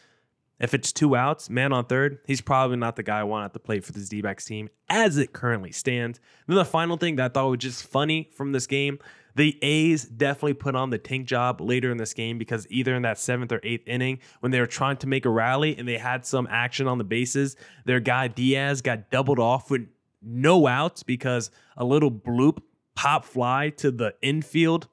if 0.59 0.75
it's 0.75 0.90
two 0.90 1.14
outs, 1.14 1.49
man 1.50 1.73
on 1.73 1.85
third, 1.85 2.19
he's 2.26 2.40
probably 2.40 2.76
not 2.76 2.97
the 2.97 3.02
guy 3.02 3.21
I 3.21 3.25
want 3.25 3.45
at 3.45 3.52
the 3.52 3.61
plate 3.61 3.85
for 3.85 3.93
this 3.93 4.09
D 4.09 4.23
backs 4.23 4.45
team 4.45 4.69
as 4.88 5.16
it 5.16 5.33
currently 5.33 5.71
stands. 5.71 6.19
Then 6.47 6.57
the 6.57 6.64
final 6.64 6.97
thing 6.97 7.16
that 7.16 7.25
I 7.26 7.28
thought 7.28 7.50
was 7.50 7.59
just 7.59 7.87
funny 7.87 8.31
from 8.35 8.52
this 8.52 8.66
game 8.66 8.99
the 9.38 9.57
A's 9.62 10.04
definitely 10.04 10.54
put 10.54 10.75
on 10.75 10.90
the 10.90 10.99
tank 10.99 11.26
job 11.26 11.61
later 11.61 11.92
in 11.92 11.97
this 11.97 12.12
game 12.12 12.38
because 12.38 12.66
either 12.71 12.97
in 12.97 13.02
that 13.02 13.21
seventh 13.21 13.52
or 13.52 13.61
eighth 13.62 13.87
inning, 13.87 14.18
when 14.40 14.50
they 14.50 14.59
were 14.59 14.66
trying 14.66 14.97
to 14.97 15.07
make 15.07 15.25
a 15.25 15.30
rally 15.30 15.78
and 15.78 15.87
they 15.87 15.97
had 15.97 16.26
some 16.26 16.49
action 16.50 16.88
on 16.88 16.99
the 16.99 17.04
bases, 17.04 17.54
their 17.85 18.00
guy 18.00 18.26
Diaz 18.26 18.83
got 18.83 19.11
doubled 19.11 19.38
off 19.38 19.71
with 19.71 19.87
no 20.21 20.66
outs 20.66 21.04
because 21.04 21.52
a 21.76 21.85
little 21.85 22.11
bloop 22.11 22.59
pop 22.97 23.25
fly 23.25 23.71
to 23.76 23.92
the 23.92 24.12
infield 24.23 24.88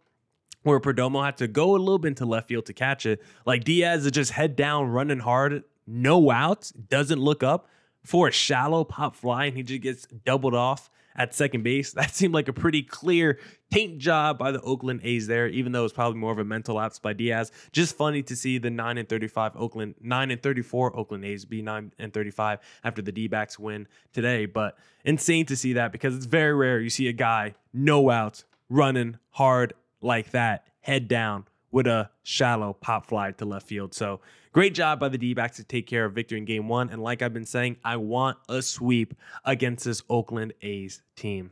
where 0.62 0.80
Perdomo 0.80 1.26
had 1.26 1.38
to 1.38 1.48
go 1.48 1.76
a 1.76 1.78
little 1.78 1.98
bit 1.98 2.10
into 2.10 2.28
left 2.28 2.48
field 2.48 2.68
to 2.68 2.74
catch 2.74 3.08
it. 3.08 3.24
Like 3.48 3.64
Diaz 3.64 4.06
is 4.06 4.12
just 4.12 4.32
head 4.32 4.56
down, 4.56 4.90
running 4.90 5.20
hard, 5.20 5.64
no 5.88 6.30
outs, 6.30 6.70
doesn't 6.70 7.20
look 7.20 7.42
up 7.42 7.68
for 8.04 8.28
a 8.28 8.32
shallow 8.32 8.84
pop 8.84 9.16
fly, 9.16 9.46
and 9.46 9.58
he 9.58 9.64
just 9.64 9.82
gets 9.82 10.06
doubled 10.06 10.54
off 10.54 10.92
at 11.16 11.34
second 11.34 11.64
base. 11.64 11.94
That 12.06 12.14
seemed 12.14 12.34
like 12.34 12.48
a 12.48 12.54
pretty 12.54 12.84
clear 12.84 13.40
taint 13.72 14.00
job 14.00 14.38
by 14.38 14.52
the 14.52 14.62
Oakland 14.62 15.02
A's 15.04 15.28
there, 15.28 15.48
even 15.48 15.72
though 15.72 15.80
it 15.80 15.84
was 15.84 15.94
probably 15.94 16.20
more 16.20 16.32
of 16.32 16.40
a 16.40 16.44
mental 16.44 16.76
lapse 16.76 17.00
by 17.00 17.14
Diaz. 17.14 17.52
Just 17.72 17.96
funny 17.96 18.22
to 18.24 18.36
see 18.36 18.58
the 18.58 18.70
9 18.70 18.98
and 18.98 19.08
35 19.10 19.54
Oakland, 19.56 19.96
9 20.02 20.32
and 20.32 20.44
34 20.44 20.98
Oakland 20.98 21.26
A's 21.26 21.46
be 21.46 21.62
9 21.62 21.94
and 21.98 22.14
35 22.14 22.60
after 22.84 23.02
the 23.02 23.12
D 23.12 23.28
backs 23.28 23.58
win 23.58 23.88
today. 24.14 24.46
But 24.46 24.78
insane 25.04 25.46
to 25.48 25.56
see 25.56 25.74
that 25.74 25.92
because 25.92 26.16
it's 26.16 26.26
very 26.26 26.54
rare 26.54 26.80
you 26.80 26.90
see 26.90 27.08
a 27.08 27.14
guy, 27.14 27.56
no 27.74 28.10
outs, 28.10 28.46
running 28.70 29.18
hard 29.32 29.74
like 30.02 30.32
that, 30.32 30.68
head 30.82 31.08
down 31.08 31.46
with 31.72 31.88
a 31.88 32.10
shallow 32.24 32.74
pop 32.74 33.08
fly 33.08 33.32
to 33.32 33.46
left 33.46 33.68
field. 33.68 33.94
So 33.94 34.22
great 34.56 34.74
job 34.74 35.02
by 35.02 35.10
the 35.10 35.18
D 35.18 35.34
backs 35.34 35.58
to 35.58 35.66
take 35.66 35.86
care 35.86 36.06
of 36.06 36.14
victory 36.14 36.38
in 36.38 36.46
game 36.46 36.70
one. 36.70 36.90
And 36.90 37.04
like 37.04 37.22
I've 37.22 37.34
been 37.34 37.46
saying, 37.46 37.76
I 37.84 37.98
want 37.98 38.38
a 38.48 38.62
sweep 38.62 39.14
against 39.44 39.84
this 39.84 40.02
Oakland 40.10 40.54
A's 40.62 41.02
team. 41.18 41.52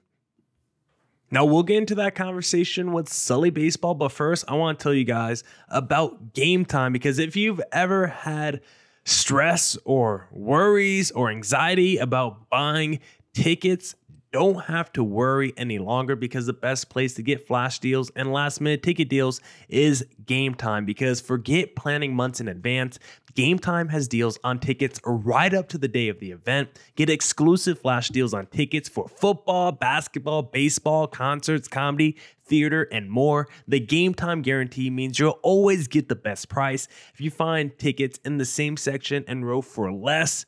Now 1.30 1.44
we'll 1.44 1.64
get 1.64 1.80
into 1.80 1.96
that 1.96 2.16
conversation 2.16 2.94
with 2.94 3.10
Sully 3.10 3.50
Baseball, 3.50 3.94
but 3.94 4.14
first 4.14 4.46
I 4.48 4.54
want 4.54 4.80
to 4.80 4.84
tell 4.84 4.94
you 4.94 5.04
guys 5.04 5.44
about 5.68 6.34
game 6.34 6.64
time 6.64 6.94
because 6.94 7.20
if 7.20 7.36
you've 7.36 7.60
ever 7.74 8.08
had 8.08 8.62
stress 9.04 9.78
or 9.84 10.30
worries 10.32 11.12
or 11.12 11.30
anxiety 11.30 11.98
about 11.98 12.50
buying 12.50 13.02
tickets 13.34 13.96
don't 14.34 14.66
have 14.66 14.92
to 14.94 15.04
worry 15.04 15.54
any 15.56 15.78
longer 15.78 16.16
because 16.16 16.48
the 16.48 16.54
best 16.54 16.90
place 16.90 17.14
to 17.14 17.22
get 17.22 17.48
flash 17.48 17.80
deals 17.80 18.12
and 18.16 18.34
last 18.34 18.60
minute 18.60 18.82
ticket 18.82 19.08
deals 19.08 19.40
is 19.70 20.06
game 20.26 20.56
time 20.56 20.86
because 20.86 21.22
forget 21.22 21.76
planning 21.76 22.16
months 22.16 22.42
in 22.42 22.48
advance. 22.48 22.98
Game 23.36 23.58
Time 23.58 23.88
has 23.90 24.08
deals 24.08 24.38
on 24.44 24.60
tickets 24.60 25.00
right 25.06 25.54
up 25.54 25.68
to 25.70 25.78
the 25.78 25.88
day 25.88 26.10
of 26.10 26.20
the 26.20 26.32
event. 26.32 26.70
Get 26.96 27.10
exclusive 27.10 27.80
flash 27.80 28.10
deals 28.10 28.34
on 28.34 28.46
tickets 28.48 28.88
for 28.88 29.08
football, 29.08 29.72
basketball, 29.72 30.44
baseball, 30.44 31.08
concerts, 31.08 31.68
comedy, 31.68 32.16
theater, 32.46 32.88
and 32.92 33.10
more. 33.10 33.48
The 33.68 33.80
Game 33.80 34.14
Time 34.14 34.44
guarantee 34.44 34.92
means 34.92 35.18
you'll 35.18 35.40
always 35.42 35.88
get 35.88 36.10
the 36.10 36.16
best 36.16 36.48
price. 36.48 36.88
If 37.14 37.22
you 37.22 37.32
find 37.32 37.76
tickets 37.80 38.20
in 38.24 38.38
the 38.38 38.46
same 38.46 38.78
section 38.78 39.24
and 39.28 39.48
row 39.48 39.62
for 39.62 39.92
less, 39.92 40.46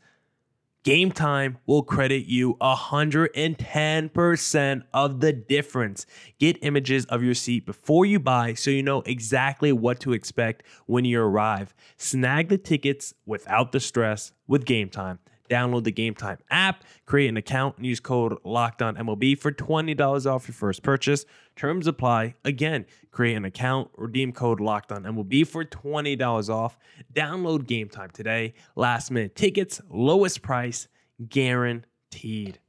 Game 0.85 1.11
Time 1.11 1.57
will 1.65 1.81
credit 1.81 2.27
you 2.27 2.55
110% 2.61 4.83
of 4.93 5.19
the 5.19 5.33
difference. 5.33 6.05
Get 6.37 6.63
images 6.63 7.05
of 7.05 7.23
your 7.23 7.33
seat 7.33 7.65
before 7.65 8.05
you 8.05 8.19
buy 8.19 8.53
so 8.53 8.69
you 8.69 8.83
know 8.83 9.01
exactly 9.01 9.73
what 9.73 9.99
to 10.01 10.13
expect 10.13 10.61
when 10.85 11.03
you 11.03 11.19
arrive. 11.19 11.73
Snag 11.97 12.49
the 12.49 12.59
tickets 12.59 13.15
without 13.25 13.71
the 13.71 13.79
stress 13.79 14.31
with 14.45 14.65
Game 14.65 14.89
Time. 14.89 15.17
Download 15.49 15.83
the 15.83 15.91
Game 15.91 16.15
Time 16.15 16.37
app, 16.49 16.83
create 17.05 17.27
an 17.27 17.37
account, 17.37 17.77
and 17.77 17.85
use 17.85 17.99
code 17.99 18.33
LOCKEDONMLB 18.43 19.37
for 19.37 19.51
$20 19.51 20.25
off 20.25 20.47
your 20.47 20.55
first 20.55 20.83
purchase. 20.83 21.25
Terms 21.55 21.87
apply. 21.87 22.35
Again, 22.43 22.85
create 23.11 23.35
an 23.35 23.45
account, 23.45 23.89
redeem 23.95 24.31
code 24.31 24.59
LOCKEDONMLB 24.59 25.47
for 25.47 25.63
$20 25.63 26.49
off. 26.49 26.77
Download 27.13 27.65
Game 27.65 27.89
Time 27.89 28.09
today. 28.11 28.53
Last 28.75 29.11
minute 29.11 29.35
tickets, 29.35 29.81
lowest 29.89 30.41
price, 30.41 30.87
guaranteed. 31.29 32.59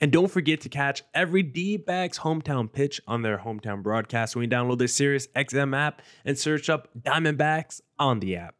And 0.00 0.10
don't 0.12 0.30
forget 0.30 0.60
to 0.62 0.68
catch 0.68 1.02
every 1.14 1.42
D 1.42 1.76
backs 1.76 2.18
hometown 2.18 2.70
pitch 2.70 3.00
on 3.06 3.22
their 3.22 3.38
hometown 3.38 3.82
broadcast 3.82 4.34
when 4.34 4.44
you 4.44 4.50
download 4.50 4.78
the 4.78 4.88
Sirius 4.88 5.28
XM 5.28 5.76
app 5.76 6.02
and 6.24 6.36
search 6.38 6.68
up 6.68 6.88
Diamondbacks 7.00 7.80
on 7.98 8.20
the 8.20 8.36
app. 8.36 8.56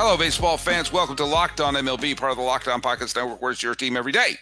Hello, 0.00 0.16
baseball 0.16 0.56
fans. 0.56 0.92
Welcome 0.92 1.16
to 1.16 1.24
Locked 1.24 1.60
On 1.60 1.74
MLB, 1.74 2.16
part 2.16 2.30
of 2.30 2.38
the 2.38 2.44
Locked 2.44 2.68
On 2.68 2.80
Podcast 2.80 3.16
Network, 3.16 3.42
where's 3.42 3.64
your 3.64 3.74
team 3.74 3.96
every 3.96 4.12
day. 4.12 4.36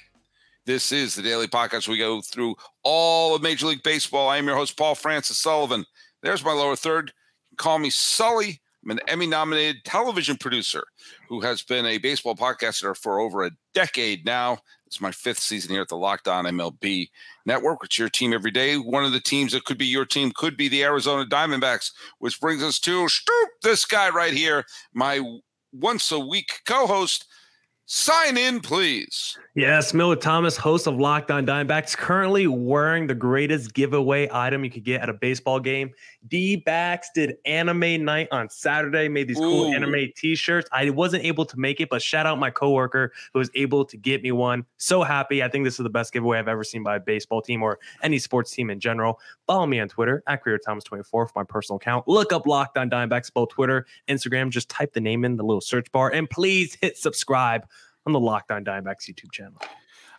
This 0.66 0.92
is 0.92 1.14
the 1.14 1.22
daily 1.22 1.48
podcast. 1.48 1.88
We 1.88 1.96
go 1.96 2.20
through 2.20 2.56
all 2.82 3.34
of 3.34 3.40
Major 3.40 3.68
League 3.68 3.82
Baseball. 3.82 4.28
I 4.28 4.36
am 4.36 4.46
your 4.46 4.54
host, 4.54 4.76
Paul 4.76 4.94
Francis 4.94 5.38
Sullivan. 5.38 5.86
There's 6.22 6.44
my 6.44 6.52
lower 6.52 6.76
third. 6.76 7.10
Call 7.56 7.78
me 7.78 7.88
Sully. 7.88 8.60
I'm 8.84 8.90
an 8.90 9.00
Emmy 9.08 9.26
nominated 9.26 9.82
television 9.86 10.36
producer 10.36 10.84
who 11.30 11.40
has 11.40 11.62
been 11.62 11.86
a 11.86 11.96
baseball 11.96 12.36
podcaster 12.36 12.94
for 12.94 13.18
over 13.18 13.42
a 13.42 13.50
decade 13.72 14.26
now. 14.26 14.58
It's 14.86 15.00
my 15.00 15.10
fifth 15.10 15.40
season 15.40 15.72
here 15.72 15.80
at 15.80 15.88
the 15.88 15.96
Locked 15.96 16.28
On 16.28 16.44
MLB 16.44 17.08
Network. 17.46 17.78
It's 17.82 17.98
your 17.98 18.10
team 18.10 18.32
every 18.32 18.52
day. 18.52 18.76
One 18.76 19.04
of 19.04 19.12
the 19.12 19.20
teams 19.20 19.52
that 19.52 19.64
could 19.64 19.78
be 19.78 19.86
your 19.86 20.04
team 20.04 20.32
could 20.32 20.56
be 20.56 20.68
the 20.68 20.84
Arizona 20.84 21.24
Diamondbacks, 21.24 21.92
which 22.18 22.40
brings 22.40 22.62
us 22.62 22.78
to 22.80 23.08
Stoop, 23.08 23.48
this 23.62 23.84
guy 23.84 24.10
right 24.10 24.34
here, 24.34 24.64
my 24.94 25.20
once 25.80 26.12
a 26.12 26.18
week 26.18 26.60
co 26.66 26.86
host. 26.86 27.26
Sign 27.88 28.36
in, 28.36 28.58
please. 28.58 29.38
Yes, 29.54 29.94
Millard 29.94 30.20
Thomas, 30.20 30.56
host 30.56 30.88
of 30.88 30.96
Locked 30.96 31.30
On 31.30 31.46
Diamondbacks, 31.46 31.96
currently 31.96 32.48
wearing 32.48 33.06
the 33.06 33.14
greatest 33.14 33.74
giveaway 33.74 34.28
item 34.32 34.64
you 34.64 34.70
could 34.70 34.82
get 34.82 35.02
at 35.02 35.08
a 35.08 35.14
baseball 35.14 35.60
game. 35.60 35.92
D 36.28 36.56
backs 36.56 37.10
did 37.14 37.36
anime 37.44 38.04
night 38.04 38.28
on 38.32 38.48
Saturday, 38.48 39.08
made 39.08 39.28
these 39.28 39.38
cool 39.38 39.66
anime 39.72 40.10
t 40.16 40.34
shirts. 40.34 40.68
I 40.72 40.90
wasn't 40.90 41.24
able 41.24 41.44
to 41.46 41.58
make 41.58 41.80
it, 41.80 41.88
but 41.88 42.02
shout 42.02 42.26
out 42.26 42.38
my 42.38 42.50
coworker 42.50 43.12
who 43.32 43.38
was 43.38 43.50
able 43.54 43.84
to 43.84 43.96
get 43.96 44.22
me 44.22 44.32
one. 44.32 44.64
So 44.76 45.02
happy. 45.02 45.42
I 45.42 45.48
think 45.48 45.64
this 45.64 45.78
is 45.78 45.84
the 45.84 45.90
best 45.90 46.12
giveaway 46.12 46.38
I've 46.38 46.48
ever 46.48 46.64
seen 46.64 46.82
by 46.82 46.96
a 46.96 47.00
baseball 47.00 47.42
team 47.42 47.62
or 47.62 47.78
any 48.02 48.18
sports 48.18 48.50
team 48.52 48.70
in 48.70 48.80
general. 48.80 49.20
Follow 49.46 49.66
me 49.66 49.80
on 49.80 49.88
Twitter 49.88 50.22
at 50.26 50.42
Thomas24 50.42 51.04
for 51.04 51.30
my 51.34 51.44
personal 51.44 51.76
account. 51.76 52.06
Look 52.08 52.32
up 52.32 52.46
Locked 52.46 52.78
On 52.78 52.90
Diamondbacks, 52.90 53.32
both 53.32 53.50
Twitter, 53.50 53.86
Instagram. 54.08 54.50
Just 54.50 54.68
type 54.68 54.92
the 54.92 55.00
name 55.00 55.24
in 55.24 55.36
the 55.36 55.44
little 55.44 55.60
search 55.60 55.90
bar 55.92 56.10
and 56.10 56.28
please 56.28 56.76
hit 56.80 56.96
subscribe 56.96 57.66
on 58.06 58.12
the 58.12 58.20
Locked 58.20 58.50
On 58.50 58.64
Diamondbacks 58.64 59.10
YouTube 59.10 59.32
channel. 59.32 59.60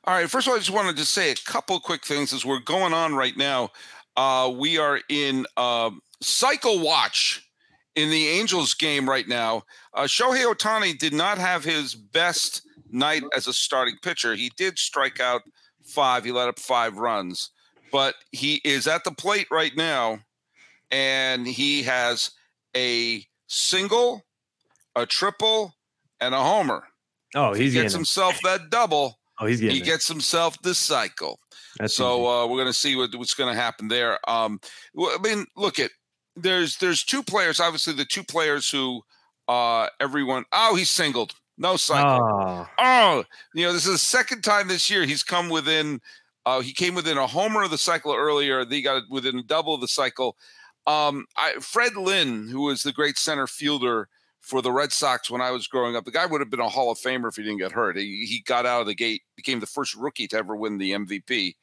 All 0.03 0.13
right. 0.13 0.29
First 0.29 0.47
of 0.47 0.51
all, 0.51 0.55
I 0.55 0.59
just 0.59 0.71
wanted 0.71 0.95
to 0.97 1.05
say 1.05 1.31
a 1.31 1.35
couple 1.35 1.77
quick 1.81 2.05
things 2.05 2.31
as 2.31 2.45
we're 2.45 2.59
going 2.59 2.93
on 2.93 3.13
right 3.13 3.35
now. 3.35 3.71
Uh, 4.17 4.51
we 4.53 4.79
are 4.79 4.99
in 5.09 5.45
uh, 5.55 5.91
cycle 6.21 6.79
watch 6.79 7.47
in 7.95 8.09
the 8.09 8.27
Angels 8.27 8.73
game 8.73 9.07
right 9.07 9.27
now. 9.27 9.63
Uh, 9.93 10.03
Shohei 10.03 10.51
Ohtani 10.51 10.97
did 10.97 11.13
not 11.13 11.37
have 11.37 11.63
his 11.63 11.93
best 11.93 12.63
night 12.91 13.23
as 13.35 13.47
a 13.47 13.53
starting 13.53 13.95
pitcher. 14.01 14.33
He 14.33 14.51
did 14.57 14.79
strike 14.79 15.19
out 15.19 15.43
five. 15.85 16.25
He 16.25 16.31
let 16.31 16.49
up 16.49 16.59
five 16.59 16.97
runs, 16.97 17.51
but 17.91 18.15
he 18.31 18.59
is 18.63 18.87
at 18.87 19.03
the 19.03 19.11
plate 19.11 19.47
right 19.51 19.75
now, 19.77 20.19
and 20.91 21.47
he 21.47 21.83
has 21.83 22.31
a 22.75 23.23
single, 23.47 24.23
a 24.95 25.05
triple, 25.05 25.75
and 26.19 26.33
a 26.33 26.41
homer. 26.41 26.83
Oh, 27.35 27.53
he's 27.53 27.73
he 27.73 27.81
gets 27.81 27.93
himself 27.93 28.39
that 28.43 28.69
double. 28.71 29.19
Oh, 29.39 29.45
he's 29.45 29.61
getting 29.61 29.75
he 29.75 29.81
it. 29.81 29.85
gets 29.85 30.07
himself 30.07 30.59
this 30.63 30.79
cycle. 30.79 31.39
That's 31.79 31.93
so 31.93 32.25
uh, 32.25 32.47
we're 32.47 32.57
going 32.57 32.67
to 32.67 32.73
see 32.73 32.95
what, 32.95 33.13
what's 33.15 33.33
going 33.33 33.53
to 33.53 33.59
happen 33.59 33.87
there. 33.87 34.19
Um, 34.29 34.59
I 34.97 35.17
mean, 35.21 35.45
look 35.55 35.79
at 35.79 35.91
there's 36.35 36.77
there's 36.77 37.03
two 37.03 37.23
players. 37.23 37.59
Obviously, 37.59 37.93
the 37.93 38.05
two 38.05 38.23
players 38.23 38.69
who 38.69 39.01
uh, 39.47 39.87
everyone. 39.99 40.45
Oh, 40.51 40.75
he's 40.75 40.89
singled. 40.89 41.33
No 41.57 41.75
cycle. 41.75 42.19
Oh, 42.21 42.67
Oh, 42.77 43.23
you 43.53 43.65
know, 43.65 43.73
this 43.73 43.85
is 43.87 43.93
the 43.93 43.97
second 43.97 44.43
time 44.43 44.67
this 44.67 44.89
year 44.89 45.05
he's 45.05 45.23
come 45.23 45.49
within. 45.49 45.99
Uh, 46.45 46.61
he 46.61 46.71
came 46.71 46.95
within 46.95 47.17
a 47.17 47.27
homer 47.27 47.63
of 47.63 47.71
the 47.71 47.77
cycle 47.77 48.13
earlier. 48.13 48.65
He 48.65 48.81
got 48.81 49.03
within 49.09 49.39
a 49.39 49.43
double 49.43 49.75
of 49.75 49.81
the 49.81 49.87
cycle. 49.87 50.37
Um, 50.85 51.25
I, 51.35 51.55
Fred 51.59 51.97
Lynn, 51.97 52.47
who 52.47 52.61
was 52.61 52.83
the 52.83 52.93
great 52.93 53.17
center 53.17 53.47
fielder 53.47 54.07
for 54.47 54.61
the 54.61 54.71
Red 54.71 54.93
Sox 54.93 55.29
when 55.29 55.41
I 55.41 55.51
was 55.51 55.67
growing 55.67 55.95
up, 55.95 56.05
the 56.05 56.11
guy 56.11 56.25
would 56.25 56.39
have 56.39 56.49
been 56.49 56.61
a 56.61 56.69
Hall 56.69 56.89
of 56.89 56.97
Famer 56.97 57.27
if 57.27 57.35
he 57.35 57.43
didn't 57.43 57.59
get 57.59 57.73
hurt. 57.73 57.97
He, 57.97 58.25
he 58.25 58.41
got 58.45 58.65
out 58.65 58.81
of 58.81 58.87
the 58.87 58.95
gate, 58.95 59.23
became 59.35 59.59
the 59.59 59.65
first 59.65 59.93
rookie 59.93 60.27
to 60.29 60.37
ever 60.37 60.55
win 60.55 60.77
the 60.77 60.91
MVP, 60.91 61.55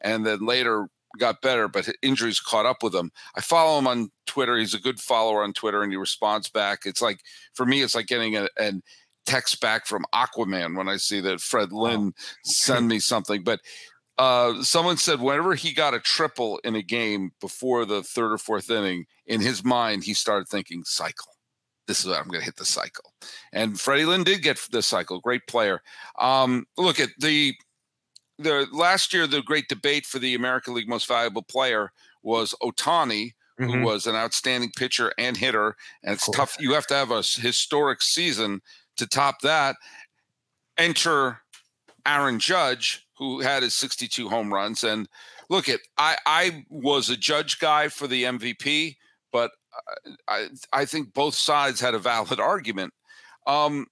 and 0.00 0.24
then 0.24 0.46
later 0.46 0.88
got 1.18 1.42
better, 1.42 1.68
but 1.68 1.88
injuries 2.02 2.40
caught 2.40 2.64
up 2.64 2.82
with 2.82 2.94
him. 2.94 3.10
I 3.34 3.42
follow 3.42 3.78
him 3.78 3.86
on 3.86 4.10
Twitter. 4.26 4.56
He's 4.56 4.74
a 4.74 4.80
good 4.80 5.00
follower 5.00 5.42
on 5.42 5.52
Twitter, 5.52 5.82
and 5.82 5.92
he 5.92 5.96
responds 5.96 6.48
back. 6.48 6.80
It's 6.86 7.02
like 7.02 7.20
for 7.52 7.66
me, 7.66 7.82
it's 7.82 7.94
like 7.94 8.06
getting 8.06 8.36
a, 8.36 8.48
an 8.58 8.82
text 9.26 9.60
back 9.60 9.86
from 9.86 10.06
Aquaman 10.14 10.76
when 10.76 10.88
I 10.88 10.96
see 10.96 11.20
that 11.20 11.40
Fred 11.40 11.72
Lynn 11.72 12.14
send 12.44 12.88
me 12.88 13.00
something. 13.00 13.44
But 13.44 13.60
uh, 14.18 14.62
someone 14.62 14.96
said 14.96 15.20
whenever 15.20 15.54
he 15.54 15.72
got 15.72 15.94
a 15.94 16.00
triple 16.00 16.58
in 16.64 16.74
a 16.74 16.82
game 16.82 17.32
before 17.40 17.84
the 17.84 18.02
third 18.02 18.32
or 18.32 18.38
fourth 18.38 18.70
inning, 18.70 19.06
in 19.26 19.40
his 19.40 19.64
mind 19.64 20.04
he 20.04 20.14
started 20.14 20.48
thinking 20.48 20.84
cycle. 20.84 21.36
This 21.90 22.00
is 22.00 22.06
what 22.06 22.20
I'm 22.20 22.28
going 22.28 22.38
to 22.38 22.44
hit 22.44 22.54
the 22.54 22.64
cycle, 22.64 23.12
and 23.52 23.80
Freddie 23.80 24.04
Lynn 24.04 24.22
did 24.22 24.42
get 24.42 24.60
the 24.70 24.80
cycle. 24.80 25.18
Great 25.18 25.48
player. 25.48 25.82
Um, 26.20 26.66
look 26.78 27.00
at 27.00 27.10
the 27.18 27.54
the 28.38 28.68
last 28.70 29.12
year. 29.12 29.26
The 29.26 29.42
great 29.42 29.68
debate 29.68 30.06
for 30.06 30.20
the 30.20 30.36
American 30.36 30.72
League 30.74 30.88
Most 30.88 31.08
Valuable 31.08 31.42
Player 31.42 31.90
was 32.22 32.54
Ohtani, 32.62 33.32
who 33.58 33.66
Mhm. 33.66 33.84
was 33.84 34.06
an 34.06 34.14
outstanding 34.14 34.70
pitcher 34.76 35.12
and 35.18 35.36
hitter. 35.36 35.76
And 36.04 36.14
it's 36.14 36.28
tough. 36.30 36.56
You 36.60 36.74
have 36.74 36.86
to 36.86 36.94
have 36.94 37.10
a 37.10 37.22
historic 37.22 38.02
season 38.02 38.62
to 38.96 39.06
top 39.08 39.40
that. 39.40 39.74
Enter 40.78 41.40
Aaron 42.06 42.38
Judge, 42.38 43.04
who 43.18 43.40
had 43.40 43.62
his 43.64 43.74
62 43.74 44.28
home 44.28 44.54
runs. 44.54 44.84
And 44.84 45.08
look 45.48 45.68
at 45.68 45.80
I 45.98 46.16
I 46.24 46.64
was 46.68 47.10
a 47.10 47.16
Judge 47.16 47.58
guy 47.58 47.88
for 47.88 48.06
the 48.06 48.24
MVP, 48.24 48.96
I 50.28 50.48
I 50.72 50.84
think 50.84 51.14
both 51.14 51.34
sides 51.34 51.80
had 51.80 51.94
a 51.94 51.98
valid 51.98 52.40
argument. 52.40 52.92
Um, 53.46 53.86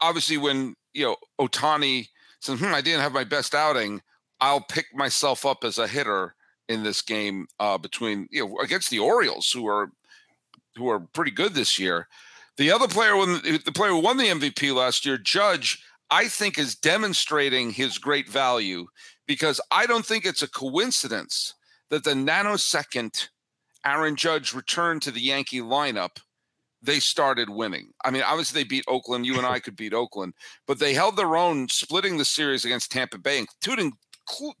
obviously, 0.00 0.38
when 0.38 0.74
you 0.94 1.04
know 1.04 1.16
Ohtani 1.40 2.08
says, 2.40 2.58
hmm, 2.58 2.74
"I 2.74 2.80
didn't 2.80 3.00
have 3.00 3.12
my 3.12 3.24
best 3.24 3.54
outing," 3.54 4.02
I'll 4.40 4.62
pick 4.62 4.86
myself 4.94 5.44
up 5.44 5.64
as 5.64 5.78
a 5.78 5.88
hitter 5.88 6.34
in 6.68 6.82
this 6.82 7.02
game 7.02 7.46
uh, 7.58 7.78
between 7.78 8.28
you 8.30 8.46
know 8.46 8.58
against 8.60 8.90
the 8.90 8.98
Orioles, 8.98 9.50
who 9.50 9.66
are 9.66 9.90
who 10.76 10.88
are 10.88 11.00
pretty 11.00 11.32
good 11.32 11.54
this 11.54 11.78
year. 11.78 12.08
The 12.56 12.70
other 12.70 12.88
player, 12.88 13.16
when 13.16 13.40
the 13.42 13.72
player 13.74 13.90
who 13.90 13.98
won 14.00 14.18
the 14.18 14.24
MVP 14.24 14.74
last 14.74 15.06
year, 15.06 15.16
Judge, 15.16 15.82
I 16.10 16.28
think 16.28 16.58
is 16.58 16.74
demonstrating 16.74 17.70
his 17.70 17.98
great 17.98 18.28
value 18.28 18.86
because 19.26 19.60
I 19.70 19.86
don't 19.86 20.04
think 20.04 20.26
it's 20.26 20.42
a 20.42 20.50
coincidence 20.50 21.54
that 21.88 22.04
the 22.04 22.12
nanosecond 22.12 23.28
Aaron 23.84 24.16
Judge 24.16 24.54
returned 24.54 25.02
to 25.02 25.10
the 25.10 25.20
Yankee 25.20 25.60
lineup 25.60 26.18
they 26.82 26.98
started 26.98 27.50
winning. 27.50 27.92
I 28.04 28.10
mean, 28.10 28.22
obviously 28.22 28.62
they 28.62 28.68
beat 28.68 28.84
Oakland. 28.88 29.26
You 29.26 29.36
and 29.36 29.46
I 29.46 29.60
could 29.60 29.76
beat 29.76 29.92
Oakland, 29.92 30.34
but 30.66 30.78
they 30.78 30.94
held 30.94 31.16
their 31.16 31.36
own, 31.36 31.68
splitting 31.68 32.16
the 32.16 32.24
series 32.24 32.64
against 32.64 32.90
Tampa 32.90 33.18
Bay, 33.18 33.38
including 33.38 33.92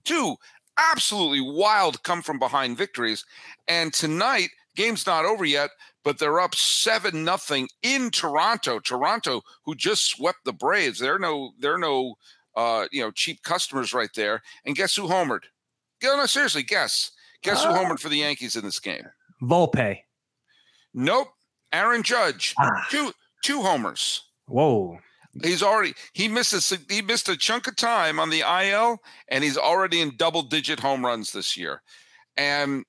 two 0.04 0.36
absolutely 0.78 1.40
wild 1.40 2.02
come 2.02 2.22
from 2.22 2.38
behind 2.38 2.76
victories. 2.76 3.24
And 3.68 3.92
tonight, 3.92 4.50
game's 4.76 5.06
not 5.06 5.24
over 5.24 5.44
yet, 5.44 5.70
but 6.04 6.18
they're 6.18 6.40
up 6.40 6.54
seven 6.54 7.24
nothing 7.24 7.68
in 7.82 8.10
Toronto. 8.10 8.80
Toronto, 8.80 9.42
who 9.64 9.74
just 9.74 10.06
swept 10.06 10.44
the 10.44 10.52
Braves. 10.52 10.98
They're 10.98 11.18
no, 11.18 11.52
they're 11.58 11.78
no, 11.78 12.16
uh, 12.56 12.86
you 12.90 13.02
know, 13.02 13.10
cheap 13.10 13.42
customers 13.42 13.94
right 13.94 14.10
there. 14.14 14.42
And 14.64 14.76
guess 14.76 14.94
who 14.94 15.08
homered? 15.08 15.44
No, 16.02 16.16
no, 16.16 16.26
seriously, 16.26 16.62
guess. 16.62 17.12
Guess 17.42 17.64
who 17.64 17.70
homered 17.70 18.00
for 18.00 18.08
the 18.08 18.18
Yankees 18.18 18.56
in 18.56 18.64
this 18.64 18.80
game? 18.80 19.04
Volpe. 19.42 20.00
Nope. 20.92 21.28
Aaron 21.72 22.02
Judge. 22.02 22.54
Ah. 22.58 22.86
Two 22.90 23.12
two 23.44 23.62
homers. 23.62 24.24
Whoa. 24.46 24.98
He's 25.42 25.62
already 25.62 25.94
he 26.12 26.28
missed 26.28 26.72
a 26.72 26.78
he 26.92 27.02
missed 27.02 27.28
a 27.28 27.36
chunk 27.36 27.66
of 27.68 27.76
time 27.76 28.18
on 28.18 28.30
the 28.30 28.40
IL, 28.40 28.98
and 29.28 29.44
he's 29.44 29.56
already 29.56 30.00
in 30.00 30.16
double 30.16 30.42
digit 30.42 30.80
home 30.80 31.04
runs 31.04 31.32
this 31.32 31.56
year. 31.56 31.82
And 32.36 32.84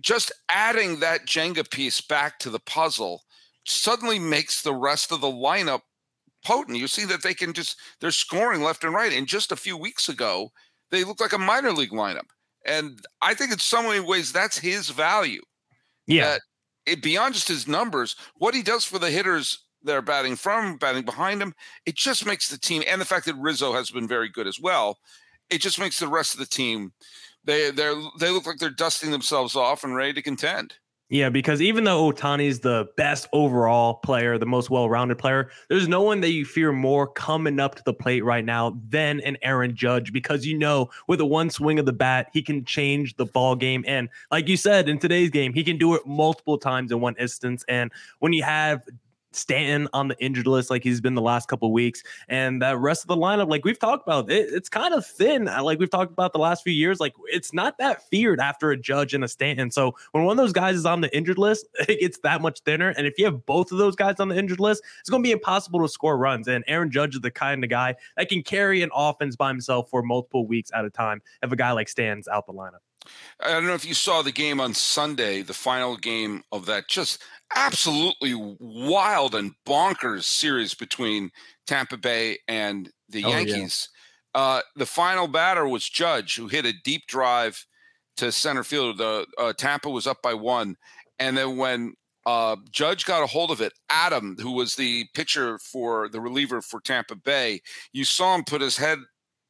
just 0.00 0.32
adding 0.48 1.00
that 1.00 1.26
Jenga 1.26 1.70
piece 1.70 2.00
back 2.00 2.38
to 2.40 2.50
the 2.50 2.58
puzzle 2.58 3.22
suddenly 3.64 4.18
makes 4.18 4.60
the 4.60 4.74
rest 4.74 5.12
of 5.12 5.20
the 5.20 5.28
lineup 5.28 5.82
potent. 6.44 6.78
You 6.78 6.88
see 6.88 7.04
that 7.06 7.22
they 7.22 7.34
can 7.34 7.52
just 7.52 7.78
they're 8.00 8.10
scoring 8.10 8.62
left 8.62 8.84
and 8.84 8.92
right. 8.92 9.12
And 9.12 9.26
just 9.26 9.52
a 9.52 9.56
few 9.56 9.76
weeks 9.76 10.08
ago, 10.08 10.50
they 10.90 11.04
looked 11.04 11.20
like 11.20 11.32
a 11.32 11.38
minor 11.38 11.72
league 11.72 11.92
lineup. 11.92 12.30
And 12.64 13.00
I 13.22 13.34
think 13.34 13.52
in 13.52 13.58
so 13.58 13.82
many 13.82 14.00
ways 14.00 14.32
that's 14.32 14.58
his 14.58 14.90
value. 14.90 15.42
Yeah. 16.06 16.38
It, 16.86 17.02
beyond 17.02 17.34
just 17.34 17.48
his 17.48 17.66
numbers, 17.66 18.16
what 18.36 18.54
he 18.54 18.62
does 18.62 18.84
for 18.84 18.98
the 18.98 19.10
hitters 19.10 19.64
that 19.84 19.96
are 19.96 20.02
batting 20.02 20.36
from, 20.36 20.76
batting 20.76 21.04
behind 21.04 21.40
him, 21.40 21.54
it 21.86 21.94
just 21.94 22.26
makes 22.26 22.48
the 22.48 22.58
team, 22.58 22.82
and 22.88 23.00
the 23.00 23.06
fact 23.06 23.26
that 23.26 23.36
Rizzo 23.36 23.72
has 23.72 23.90
been 23.90 24.08
very 24.08 24.28
good 24.28 24.46
as 24.46 24.60
well, 24.60 24.98
it 25.50 25.60
just 25.60 25.78
makes 25.78 25.98
the 25.98 26.08
rest 26.08 26.34
of 26.34 26.40
the 26.40 26.46
team 26.46 26.92
they 27.44 27.70
they 27.70 27.92
they 28.18 28.30
look 28.30 28.46
like 28.46 28.58
they're 28.58 28.70
dusting 28.70 29.10
themselves 29.10 29.54
off 29.54 29.84
and 29.84 29.94
ready 29.94 30.12
to 30.14 30.22
contend. 30.22 30.74
Yeah, 31.14 31.28
because 31.28 31.62
even 31.62 31.84
though 31.84 32.10
Ohtani's 32.10 32.58
the 32.58 32.88
best 32.96 33.28
overall 33.32 33.94
player, 33.94 34.36
the 34.36 34.46
most 34.46 34.68
well-rounded 34.68 35.16
player, 35.16 35.48
there's 35.68 35.86
no 35.86 36.02
one 36.02 36.20
that 36.22 36.32
you 36.32 36.44
fear 36.44 36.72
more 36.72 37.06
coming 37.06 37.60
up 37.60 37.76
to 37.76 37.84
the 37.84 37.94
plate 37.94 38.24
right 38.24 38.44
now 38.44 38.76
than 38.88 39.20
an 39.20 39.36
Aaron 39.40 39.76
Judge 39.76 40.12
because 40.12 40.44
you 40.44 40.58
know 40.58 40.90
with 41.06 41.20
a 41.20 41.24
one 41.24 41.50
swing 41.50 41.78
of 41.78 41.86
the 41.86 41.92
bat, 41.92 42.30
he 42.32 42.42
can 42.42 42.64
change 42.64 43.14
the 43.14 43.26
ball 43.26 43.54
game. 43.54 43.84
And 43.86 44.08
like 44.32 44.48
you 44.48 44.56
said 44.56 44.88
in 44.88 44.98
today's 44.98 45.30
game, 45.30 45.54
he 45.54 45.62
can 45.62 45.78
do 45.78 45.94
it 45.94 46.04
multiple 46.04 46.58
times 46.58 46.90
in 46.90 47.00
one 47.00 47.14
instance. 47.16 47.64
And 47.68 47.92
when 48.18 48.32
you 48.32 48.42
have 48.42 48.82
Stanton 49.34 49.88
on 49.92 50.08
the 50.08 50.18
injured 50.22 50.46
list 50.46 50.70
like 50.70 50.82
he's 50.82 51.00
been 51.00 51.14
the 51.14 51.22
last 51.22 51.48
couple 51.48 51.72
weeks. 51.72 52.02
And 52.28 52.62
that 52.62 52.78
rest 52.78 53.02
of 53.02 53.08
the 53.08 53.16
lineup, 53.16 53.48
like 53.48 53.64
we've 53.64 53.78
talked 53.78 54.06
about, 54.06 54.30
it, 54.30 54.48
it's 54.52 54.68
kind 54.68 54.94
of 54.94 55.06
thin. 55.06 55.48
Uh, 55.48 55.62
like 55.62 55.78
we've 55.78 55.90
talked 55.90 56.12
about 56.12 56.32
the 56.32 56.38
last 56.38 56.62
few 56.62 56.72
years, 56.72 57.00
like 57.00 57.14
it's 57.26 57.52
not 57.52 57.78
that 57.78 58.08
feared 58.08 58.40
after 58.40 58.70
a 58.70 58.76
Judge 58.76 59.14
and 59.14 59.24
a 59.24 59.28
Stanton. 59.28 59.70
So 59.70 59.94
when 60.12 60.24
one 60.24 60.38
of 60.38 60.42
those 60.42 60.52
guys 60.52 60.76
is 60.76 60.86
on 60.86 61.00
the 61.00 61.14
injured 61.16 61.38
list, 61.38 61.66
it 61.88 62.00
gets 62.00 62.18
that 62.18 62.40
much 62.40 62.60
thinner. 62.60 62.90
And 62.90 63.06
if 63.06 63.18
you 63.18 63.24
have 63.24 63.44
both 63.46 63.72
of 63.72 63.78
those 63.78 63.96
guys 63.96 64.20
on 64.20 64.28
the 64.28 64.38
injured 64.38 64.60
list, 64.60 64.82
it's 65.00 65.10
going 65.10 65.22
to 65.22 65.26
be 65.26 65.32
impossible 65.32 65.80
to 65.80 65.88
score 65.88 66.16
runs. 66.16 66.48
And 66.48 66.64
Aaron 66.66 66.90
Judge 66.90 67.14
is 67.14 67.20
the 67.20 67.30
kind 67.30 67.64
of 67.64 67.70
guy 67.70 67.96
that 68.16 68.28
can 68.28 68.42
carry 68.42 68.82
an 68.82 68.90
offense 68.94 69.36
by 69.36 69.48
himself 69.48 69.90
for 69.90 70.02
multiple 70.02 70.46
weeks 70.46 70.70
at 70.74 70.84
a 70.84 70.90
time 70.90 71.22
if 71.42 71.52
a 71.52 71.56
guy 71.56 71.72
like 71.72 71.88
Stan's 71.88 72.28
out 72.28 72.46
the 72.46 72.52
lineup. 72.52 72.80
I 73.40 73.50
don't 73.50 73.66
know 73.66 73.74
if 73.74 73.84
you 73.84 73.94
saw 73.94 74.22
the 74.22 74.32
game 74.32 74.60
on 74.60 74.74
Sunday, 74.74 75.42
the 75.42 75.54
final 75.54 75.96
game 75.96 76.42
of 76.52 76.66
that 76.66 76.88
just 76.88 77.22
absolutely 77.54 78.34
wild 78.58 79.34
and 79.34 79.52
bonkers 79.66 80.24
series 80.24 80.74
between 80.74 81.30
Tampa 81.66 81.96
Bay 81.96 82.38
and 82.48 82.90
the 83.08 83.24
oh, 83.24 83.28
Yankees. 83.28 83.88
Yeah. 84.34 84.40
Uh, 84.40 84.60
the 84.76 84.86
final 84.86 85.28
batter 85.28 85.66
was 85.66 85.88
Judge, 85.88 86.36
who 86.36 86.48
hit 86.48 86.66
a 86.66 86.72
deep 86.84 87.06
drive 87.06 87.64
to 88.16 88.32
center 88.32 88.64
field. 88.64 88.98
The 88.98 89.26
uh, 89.38 89.52
Tampa 89.52 89.90
was 89.90 90.06
up 90.06 90.22
by 90.22 90.34
one, 90.34 90.76
and 91.18 91.36
then 91.36 91.56
when 91.56 91.94
uh, 92.26 92.56
Judge 92.70 93.04
got 93.04 93.22
a 93.22 93.26
hold 93.26 93.50
of 93.50 93.60
it, 93.60 93.72
Adam, 93.90 94.36
who 94.40 94.52
was 94.52 94.74
the 94.74 95.06
pitcher 95.14 95.58
for 95.58 96.08
the 96.08 96.20
reliever 96.20 96.62
for 96.62 96.80
Tampa 96.80 97.14
Bay, 97.14 97.60
you 97.92 98.04
saw 98.04 98.34
him 98.34 98.44
put 98.44 98.60
his 98.60 98.76
head 98.76 98.98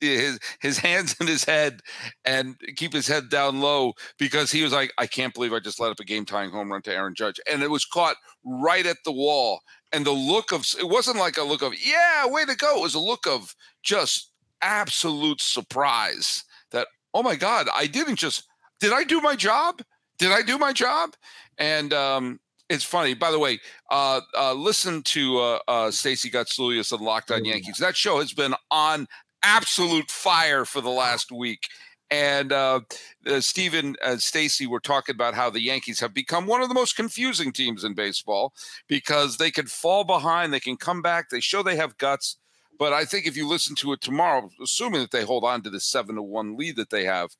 his 0.08 0.38
his 0.60 0.78
hands 0.78 1.16
in 1.20 1.26
his 1.26 1.44
head 1.44 1.80
and 2.24 2.56
keep 2.76 2.92
his 2.92 3.06
head 3.06 3.28
down 3.28 3.60
low 3.60 3.92
because 4.18 4.50
he 4.50 4.62
was 4.62 4.72
like, 4.72 4.92
I 4.98 5.06
can't 5.06 5.34
believe 5.34 5.52
I 5.52 5.60
just 5.60 5.80
let 5.80 5.90
up 5.90 6.00
a 6.00 6.04
game 6.04 6.24
tying 6.24 6.50
home 6.50 6.70
run 6.70 6.82
to 6.82 6.94
Aaron 6.94 7.14
Judge, 7.14 7.40
and 7.50 7.62
it 7.62 7.70
was 7.70 7.84
caught 7.84 8.16
right 8.44 8.86
at 8.86 8.98
the 9.04 9.12
wall. 9.12 9.60
And 9.92 10.04
the 10.04 10.12
look 10.12 10.52
of 10.52 10.66
it 10.78 10.88
wasn't 10.88 11.18
like 11.18 11.36
a 11.36 11.42
look 11.42 11.62
of 11.62 11.72
yeah, 11.78 12.26
way 12.26 12.44
to 12.44 12.56
go. 12.56 12.78
It 12.78 12.82
was 12.82 12.94
a 12.94 13.00
look 13.00 13.26
of 13.26 13.54
just 13.82 14.32
absolute 14.62 15.40
surprise 15.40 16.44
that 16.70 16.88
oh 17.12 17.22
my 17.22 17.36
god, 17.36 17.68
I 17.74 17.86
didn't 17.86 18.16
just 18.16 18.44
did 18.80 18.92
I 18.92 19.04
do 19.04 19.20
my 19.20 19.36
job? 19.36 19.82
Did 20.18 20.32
I 20.32 20.42
do 20.42 20.58
my 20.58 20.72
job? 20.72 21.14
And 21.58 21.92
um, 21.92 22.40
it's 22.68 22.84
funny. 22.84 23.14
By 23.14 23.30
the 23.30 23.38
way, 23.38 23.60
uh, 23.90 24.20
uh, 24.36 24.54
listen 24.54 25.02
to 25.02 25.38
uh, 25.38 25.58
uh, 25.68 25.90
Stacey 25.90 26.30
Gotsulias 26.30 26.92
on 26.92 27.00
Locked 27.00 27.30
On 27.30 27.44
Yankees. 27.44 27.78
That 27.78 27.96
show 27.96 28.18
has 28.18 28.32
been 28.32 28.54
on 28.70 29.06
absolute 29.44 30.10
fire 30.10 30.64
for 30.64 30.80
the 30.80 30.90
last 30.90 31.30
week. 31.30 31.68
And 32.10 32.52
uh, 32.52 32.80
uh, 33.26 33.40
Stephen 33.40 33.96
and 34.04 34.20
Stacey 34.20 34.66
were 34.66 34.80
talking 34.80 35.14
about 35.14 35.34
how 35.34 35.50
the 35.50 35.62
Yankees 35.62 36.00
have 36.00 36.14
become 36.14 36.46
one 36.46 36.62
of 36.62 36.68
the 36.68 36.74
most 36.74 36.96
confusing 36.96 37.52
teams 37.52 37.82
in 37.82 37.94
baseball 37.94 38.52
because 38.88 39.36
they 39.36 39.50
can 39.50 39.66
fall 39.66 40.04
behind, 40.04 40.52
they 40.52 40.60
can 40.60 40.76
come 40.76 41.02
back, 41.02 41.30
they 41.30 41.40
show 41.40 41.62
they 41.62 41.76
have 41.76 41.98
guts. 41.98 42.36
But 42.78 42.92
I 42.92 43.04
think 43.04 43.26
if 43.26 43.36
you 43.36 43.48
listen 43.48 43.74
to 43.76 43.92
it 43.92 44.00
tomorrow, 44.00 44.50
assuming 44.62 45.00
that 45.00 45.12
they 45.12 45.24
hold 45.24 45.44
on 45.44 45.62
to 45.62 45.70
the 45.70 45.80
seven 45.80 46.16
to 46.16 46.22
one 46.22 46.56
lead 46.56 46.76
that 46.76 46.90
they 46.90 47.04
have, 47.04 47.30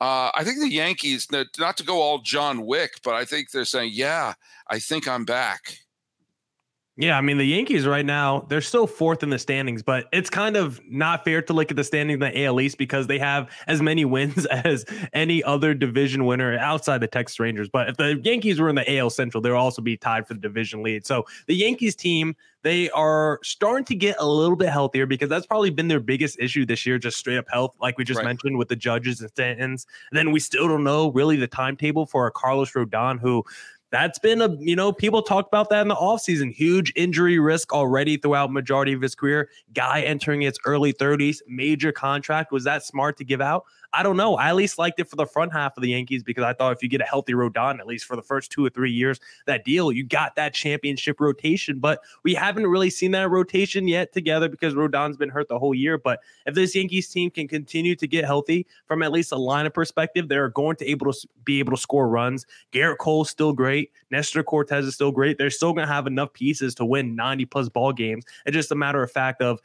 uh, 0.00 0.30
I 0.34 0.44
think 0.44 0.58
the 0.58 0.70
Yankees, 0.70 1.28
not 1.30 1.76
to 1.76 1.84
go 1.84 2.00
all 2.00 2.18
John 2.18 2.64
Wick, 2.64 2.92
but 3.04 3.14
I 3.14 3.26
think 3.26 3.50
they're 3.50 3.66
saying, 3.66 3.90
"Yeah, 3.92 4.32
I 4.66 4.78
think 4.78 5.06
I'm 5.06 5.26
back." 5.26 5.78
Yeah, 7.00 7.16
I 7.16 7.22
mean 7.22 7.38
the 7.38 7.46
Yankees 7.46 7.86
right 7.86 8.04
now 8.04 8.44
they're 8.50 8.60
still 8.60 8.86
fourth 8.86 9.22
in 9.22 9.30
the 9.30 9.38
standings, 9.38 9.82
but 9.82 10.06
it's 10.12 10.28
kind 10.28 10.54
of 10.54 10.82
not 10.86 11.24
fair 11.24 11.40
to 11.40 11.54
look 11.54 11.70
at 11.70 11.76
the 11.78 11.82
standings 11.82 12.16
in 12.16 12.20
the 12.20 12.44
AL 12.44 12.60
East 12.60 12.76
because 12.76 13.06
they 13.06 13.18
have 13.18 13.50
as 13.66 13.80
many 13.80 14.04
wins 14.10 14.44
as 14.46 14.84
any 15.14 15.42
other 15.42 15.72
division 15.72 16.26
winner 16.26 16.58
outside 16.58 17.00
the 17.00 17.06
Texas 17.06 17.40
Rangers. 17.40 17.70
But 17.70 17.88
if 17.88 17.96
the 17.96 18.20
Yankees 18.22 18.60
were 18.60 18.68
in 18.68 18.74
the 18.74 18.98
AL 18.98 19.10
Central, 19.10 19.40
they'll 19.40 19.56
also 19.56 19.80
be 19.80 19.96
tied 19.96 20.28
for 20.28 20.34
the 20.34 20.40
division 20.40 20.82
lead. 20.82 21.06
So 21.06 21.24
the 21.46 21.54
Yankees 21.54 21.96
team 21.96 22.36
they 22.62 22.90
are 22.90 23.40
starting 23.42 23.86
to 23.86 23.94
get 23.94 24.16
a 24.18 24.26
little 24.26 24.56
bit 24.56 24.68
healthier 24.68 25.06
because 25.06 25.30
that's 25.30 25.46
probably 25.46 25.70
been 25.70 25.88
their 25.88 26.00
biggest 26.00 26.38
issue 26.38 26.66
this 26.66 26.84
year, 26.84 26.98
just 26.98 27.16
straight 27.16 27.38
up 27.38 27.46
health, 27.50 27.74
like 27.80 27.96
we 27.96 28.04
just 28.04 28.18
right. 28.18 28.26
mentioned 28.26 28.58
with 28.58 28.68
the 28.68 28.76
judges 28.76 29.20
and 29.20 29.32
Stantons. 29.32 29.86
And 30.10 30.12
then 30.12 30.30
we 30.30 30.40
still 30.40 30.68
don't 30.68 30.84
know 30.84 31.10
really 31.12 31.36
the 31.36 31.46
timetable 31.46 32.04
for 32.04 32.26
a 32.26 32.30
Carlos 32.30 32.72
Rodon 32.72 33.18
who 33.18 33.44
that's 33.90 34.18
been 34.18 34.40
a 34.40 34.54
you 34.58 34.76
know 34.76 34.92
people 34.92 35.22
talk 35.22 35.46
about 35.46 35.68
that 35.70 35.82
in 35.82 35.88
the 35.88 35.96
offseason. 35.96 36.52
Huge 36.52 36.92
injury 36.96 37.38
risk 37.38 37.72
already 37.72 38.16
throughout 38.16 38.52
majority 38.52 38.92
of 38.92 39.02
his 39.02 39.14
career. 39.14 39.48
Guy 39.74 40.02
entering 40.02 40.42
its 40.42 40.58
early 40.64 40.92
30s 40.92 41.38
major 41.48 41.92
contract. 41.92 42.52
Was 42.52 42.64
that 42.64 42.84
smart 42.84 43.16
to 43.18 43.24
give 43.24 43.40
out 43.40 43.64
I 43.92 44.02
don't 44.02 44.16
know. 44.16 44.36
I 44.36 44.48
at 44.48 44.56
least 44.56 44.78
liked 44.78 45.00
it 45.00 45.08
for 45.08 45.16
the 45.16 45.26
front 45.26 45.52
half 45.52 45.76
of 45.76 45.82
the 45.82 45.90
Yankees 45.90 46.22
because 46.22 46.44
I 46.44 46.52
thought 46.52 46.72
if 46.72 46.82
you 46.82 46.88
get 46.88 47.00
a 47.00 47.04
healthy 47.04 47.32
Rodon, 47.32 47.80
at 47.80 47.86
least 47.86 48.04
for 48.04 48.14
the 48.14 48.22
first 48.22 48.52
two 48.52 48.64
or 48.64 48.70
three 48.70 48.92
years, 48.92 49.18
that 49.46 49.64
deal, 49.64 49.90
you 49.90 50.04
got 50.04 50.36
that 50.36 50.54
championship 50.54 51.20
rotation. 51.20 51.80
But 51.80 52.00
we 52.22 52.34
haven't 52.34 52.66
really 52.66 52.90
seen 52.90 53.10
that 53.12 53.30
rotation 53.30 53.88
yet 53.88 54.12
together 54.12 54.48
because 54.48 54.74
Rodon's 54.74 55.16
been 55.16 55.28
hurt 55.28 55.48
the 55.48 55.58
whole 55.58 55.74
year. 55.74 55.98
But 55.98 56.20
if 56.46 56.54
this 56.54 56.74
Yankees 56.74 57.08
team 57.08 57.30
can 57.30 57.48
continue 57.48 57.96
to 57.96 58.06
get 58.06 58.24
healthy 58.24 58.66
from 58.86 59.02
at 59.02 59.10
least 59.10 59.32
a 59.32 59.36
lineup 59.36 59.74
perspective, 59.74 60.28
they're 60.28 60.50
going 60.50 60.76
to 60.76 60.88
able 60.88 61.12
to 61.12 61.28
be 61.44 61.58
able 61.58 61.72
to 61.72 61.80
score 61.80 62.08
runs. 62.08 62.46
Gerrit 62.72 62.98
Cole's 62.98 63.30
still 63.30 63.52
great. 63.52 63.90
Nestor 64.10 64.44
Cortes 64.44 64.84
is 64.84 64.94
still 64.94 65.10
great. 65.10 65.36
They're 65.36 65.50
still 65.50 65.72
going 65.72 65.86
to 65.86 65.92
have 65.92 66.06
enough 66.06 66.32
pieces 66.32 66.74
to 66.76 66.84
win 66.84 67.16
90 67.16 67.46
plus 67.46 67.68
ball 67.68 67.92
games. 67.92 68.24
It's 68.46 68.54
just 68.54 68.70
a 68.70 68.76
matter 68.76 69.02
of 69.02 69.10
fact 69.10 69.42
of 69.42 69.60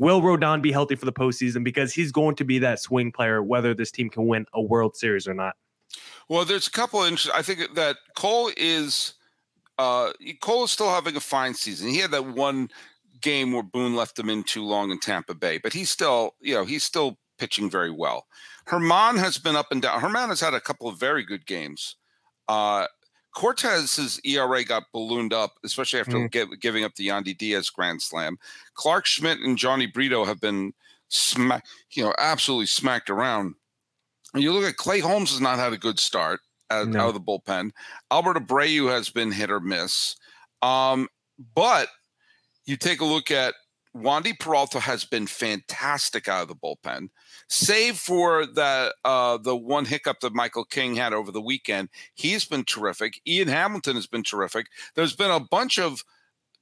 Will 0.00 0.22
Rodon 0.22 0.62
be 0.62 0.72
healthy 0.72 0.94
for 0.94 1.04
the 1.04 1.12
postseason? 1.12 1.62
Because 1.62 1.92
he's 1.92 2.10
going 2.10 2.34
to 2.36 2.44
be 2.44 2.58
that 2.60 2.80
swing 2.80 3.12
player, 3.12 3.42
whether 3.42 3.74
this 3.74 3.90
team 3.90 4.08
can 4.08 4.26
win 4.26 4.46
a 4.54 4.62
World 4.62 4.96
Series 4.96 5.28
or 5.28 5.34
not. 5.34 5.56
Well, 6.26 6.46
there's 6.46 6.66
a 6.66 6.70
couple 6.70 7.04
of 7.04 7.30
I 7.34 7.42
think 7.42 7.74
that 7.74 7.96
Cole 8.16 8.50
is 8.56 9.12
uh, 9.76 10.12
Cole 10.40 10.64
is 10.64 10.70
still 10.70 10.88
having 10.88 11.16
a 11.16 11.20
fine 11.20 11.52
season. 11.52 11.90
He 11.90 11.98
had 11.98 12.12
that 12.12 12.34
one 12.34 12.70
game 13.20 13.52
where 13.52 13.62
Boone 13.62 13.94
left 13.94 14.18
him 14.18 14.30
in 14.30 14.42
too 14.42 14.64
long 14.64 14.90
in 14.90 15.00
Tampa 15.00 15.34
Bay, 15.34 15.58
but 15.58 15.74
he's 15.74 15.90
still, 15.90 16.34
you 16.40 16.54
know, 16.54 16.64
he's 16.64 16.82
still 16.82 17.18
pitching 17.38 17.68
very 17.68 17.90
well. 17.90 18.26
German 18.70 19.18
has 19.18 19.36
been 19.36 19.54
up 19.54 19.66
and 19.70 19.82
down. 19.82 20.00
German 20.00 20.30
has 20.30 20.40
had 20.40 20.54
a 20.54 20.62
couple 20.62 20.88
of 20.88 20.98
very 20.98 21.24
good 21.24 21.44
games. 21.44 21.96
Uh, 22.48 22.86
Cortes's 23.34 24.20
ERA 24.24 24.64
got 24.64 24.84
ballooned 24.92 25.32
up, 25.32 25.54
especially 25.64 26.00
after 26.00 26.16
mm. 26.16 26.60
giving 26.60 26.84
up 26.84 26.94
the 26.96 27.08
Yandy 27.08 27.36
Diaz 27.36 27.70
grand 27.70 28.02
slam. 28.02 28.38
Clarke 28.74 29.06
Schmidt 29.06 29.38
and 29.40 29.56
Jhony 29.56 29.92
Brito 29.92 30.24
have 30.24 30.40
been 30.40 30.72
smack, 31.08 31.64
you 31.92 32.02
know, 32.02 32.14
absolutely 32.18 32.66
smacked 32.66 33.10
around. 33.10 33.54
And 34.34 34.42
you 34.42 34.52
look 34.52 34.64
at 34.64 34.76
Clay 34.76 35.00
Holmes 35.00 35.30
has 35.30 35.40
not 35.40 35.58
had 35.58 35.72
a 35.72 35.78
good 35.78 35.98
start 35.98 36.40
out, 36.70 36.88
no. 36.88 37.00
out 37.00 37.08
of 37.08 37.14
the 37.14 37.20
bullpen. 37.20 37.70
Albert 38.10 38.36
Abreu 38.36 38.90
has 38.90 39.10
been 39.10 39.32
hit 39.32 39.50
or 39.50 39.60
miss. 39.60 40.16
Um, 40.62 41.08
but 41.54 41.88
you 42.64 42.76
take 42.76 43.00
a 43.00 43.04
look 43.04 43.30
at 43.30 43.54
Wandy 43.96 44.38
Peralta 44.38 44.78
has 44.80 45.04
been 45.04 45.26
fantastic 45.26 46.28
out 46.28 46.42
of 46.42 46.48
the 46.48 46.54
bullpen, 46.54 47.08
save 47.48 47.96
for 47.96 48.46
the 48.46 48.94
uh, 49.04 49.36
the 49.38 49.56
one 49.56 49.84
hiccup 49.84 50.20
that 50.20 50.34
Michael 50.34 50.64
King 50.64 50.94
had 50.94 51.12
over 51.12 51.32
the 51.32 51.40
weekend. 51.40 51.88
He's 52.14 52.44
been 52.44 52.64
terrific. 52.64 53.20
Ian 53.26 53.48
Hamilton 53.48 53.96
has 53.96 54.06
been 54.06 54.22
terrific. 54.22 54.66
There's 54.94 55.16
been 55.16 55.32
a 55.32 55.40
bunch 55.40 55.78
of 55.78 56.04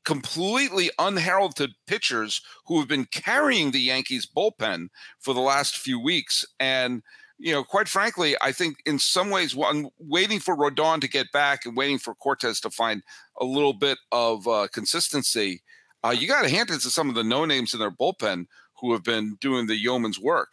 completely 0.08 0.90
unheralded 0.98 1.74
pitchers 1.86 2.40
who 2.66 2.78
have 2.78 2.88
been 2.88 3.04
carrying 3.04 3.72
the 3.72 3.80
Yankees 3.80 4.26
bullpen 4.26 4.88
for 5.18 5.34
the 5.34 5.40
last 5.40 5.76
few 5.76 6.00
weeks. 6.00 6.46
And, 6.58 7.02
you 7.36 7.52
know, 7.52 7.62
quite 7.62 7.88
frankly, 7.88 8.34
I 8.40 8.52
think 8.52 8.78
in 8.86 8.98
some 8.98 9.28
ways, 9.28 9.54
I'm 9.62 9.88
waiting 9.98 10.40
for 10.40 10.56
Rodon 10.56 11.02
to 11.02 11.08
get 11.08 11.30
back 11.30 11.66
and 11.66 11.76
waiting 11.76 11.98
for 11.98 12.14
Cortes 12.14 12.58
to 12.60 12.70
find 12.70 13.02
a 13.38 13.44
little 13.44 13.74
bit 13.74 13.98
of 14.10 14.48
uh, 14.48 14.68
consistency, 14.72 15.62
uh, 16.04 16.14
you 16.16 16.28
got 16.28 16.42
to 16.42 16.48
hand 16.48 16.70
it 16.70 16.80
to 16.80 16.90
some 16.90 17.08
of 17.08 17.14
the 17.14 17.24
no 17.24 17.44
names 17.44 17.74
in 17.74 17.80
their 17.80 17.90
bullpen 17.90 18.46
who 18.80 18.92
have 18.92 19.02
been 19.02 19.36
doing 19.40 19.66
the 19.66 19.76
yeoman's 19.76 20.18
work. 20.18 20.52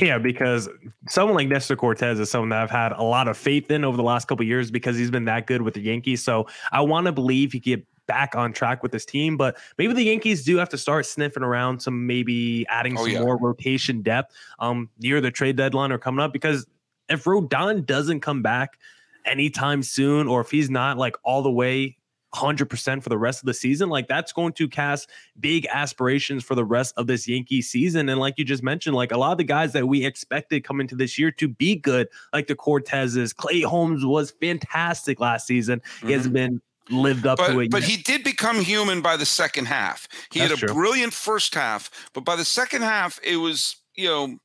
Yeah, 0.00 0.18
because 0.18 0.68
someone 1.08 1.34
like 1.34 1.48
Nestor 1.48 1.74
Cortes 1.74 2.20
is 2.20 2.30
someone 2.30 2.50
that 2.50 2.62
I've 2.62 2.70
had 2.70 2.92
a 2.92 3.02
lot 3.02 3.26
of 3.26 3.36
faith 3.36 3.68
in 3.70 3.84
over 3.84 3.96
the 3.96 4.02
last 4.04 4.28
couple 4.28 4.44
years 4.46 4.70
because 4.70 4.96
he's 4.96 5.10
been 5.10 5.24
that 5.24 5.48
good 5.48 5.62
with 5.62 5.74
the 5.74 5.80
Yankees. 5.80 6.22
So 6.22 6.46
I 6.70 6.82
want 6.82 7.06
to 7.06 7.12
believe 7.12 7.52
he 7.52 7.58
get 7.58 7.84
back 8.06 8.36
on 8.36 8.52
track 8.52 8.82
with 8.82 8.92
this 8.92 9.04
team. 9.04 9.36
But 9.36 9.58
maybe 9.76 9.92
the 9.92 10.04
Yankees 10.04 10.44
do 10.44 10.56
have 10.56 10.68
to 10.68 10.78
start 10.78 11.04
sniffing 11.04 11.42
around 11.42 11.80
some 11.80 12.06
maybe 12.06 12.64
adding 12.68 12.96
oh, 12.96 13.02
some 13.02 13.12
yeah. 13.12 13.20
more 13.20 13.36
rotation 13.38 14.02
depth 14.02 14.34
um 14.60 14.88
near 15.00 15.20
the 15.20 15.30
trade 15.30 15.56
deadline 15.56 15.92
or 15.92 15.98
coming 15.98 16.20
up 16.20 16.32
because 16.32 16.64
if 17.08 17.24
Rodon 17.24 17.84
doesn't 17.84 18.20
come 18.20 18.42
back 18.42 18.78
anytime 19.24 19.82
soon, 19.82 20.26
or 20.26 20.40
if 20.40 20.50
he's 20.50 20.70
not 20.70 20.96
like 20.96 21.16
all 21.22 21.42
the 21.42 21.50
way 21.50 21.97
100% 22.34 23.02
for 23.02 23.08
the 23.08 23.18
rest 23.18 23.40
of 23.40 23.46
the 23.46 23.54
season, 23.54 23.88
like 23.88 24.08
that's 24.08 24.32
going 24.32 24.52
to 24.54 24.68
cast 24.68 25.08
big 25.40 25.66
aspirations 25.72 26.44
for 26.44 26.54
the 26.54 26.64
rest 26.64 26.94
of 26.96 27.06
this 27.06 27.26
Yankee 27.26 27.62
season. 27.62 28.08
And 28.08 28.20
like 28.20 28.34
you 28.36 28.44
just 28.44 28.62
mentioned, 28.62 28.94
like 28.94 29.12
a 29.12 29.18
lot 29.18 29.32
of 29.32 29.38
the 29.38 29.44
guys 29.44 29.72
that 29.72 29.88
we 29.88 30.04
expected 30.04 30.64
coming 30.64 30.86
to 30.88 30.94
this 30.94 31.18
year 31.18 31.30
to 31.32 31.48
be 31.48 31.76
good, 31.76 32.08
like 32.32 32.46
the 32.46 32.54
Corteses, 32.54 33.34
Clay 33.34 33.62
Holmes 33.62 34.04
was 34.04 34.30
fantastic 34.32 35.20
last 35.20 35.46
season. 35.46 35.80
Mm-hmm. 35.80 36.06
He 36.06 36.12
has 36.12 36.24
mm-hmm. 36.24 36.32
been 36.32 36.62
lived 36.90 37.26
up 37.26 37.38
but, 37.38 37.48
to 37.48 37.60
it. 37.60 37.70
But 37.70 37.82
he 37.82 37.96
did 37.96 38.24
become 38.24 38.60
human 38.60 39.00
by 39.00 39.16
the 39.16 39.26
second 39.26 39.66
half. 39.66 40.08
He 40.30 40.40
That's 40.40 40.52
had 40.52 40.58
a 40.58 40.66
true. 40.66 40.74
brilliant 40.74 41.12
first 41.12 41.54
half, 41.54 41.90
but 42.12 42.24
by 42.24 42.36
the 42.36 42.44
second 42.44 42.82
half, 42.82 43.18
it 43.22 43.36
was 43.36 43.76
you 43.94 44.08
know. 44.08 44.38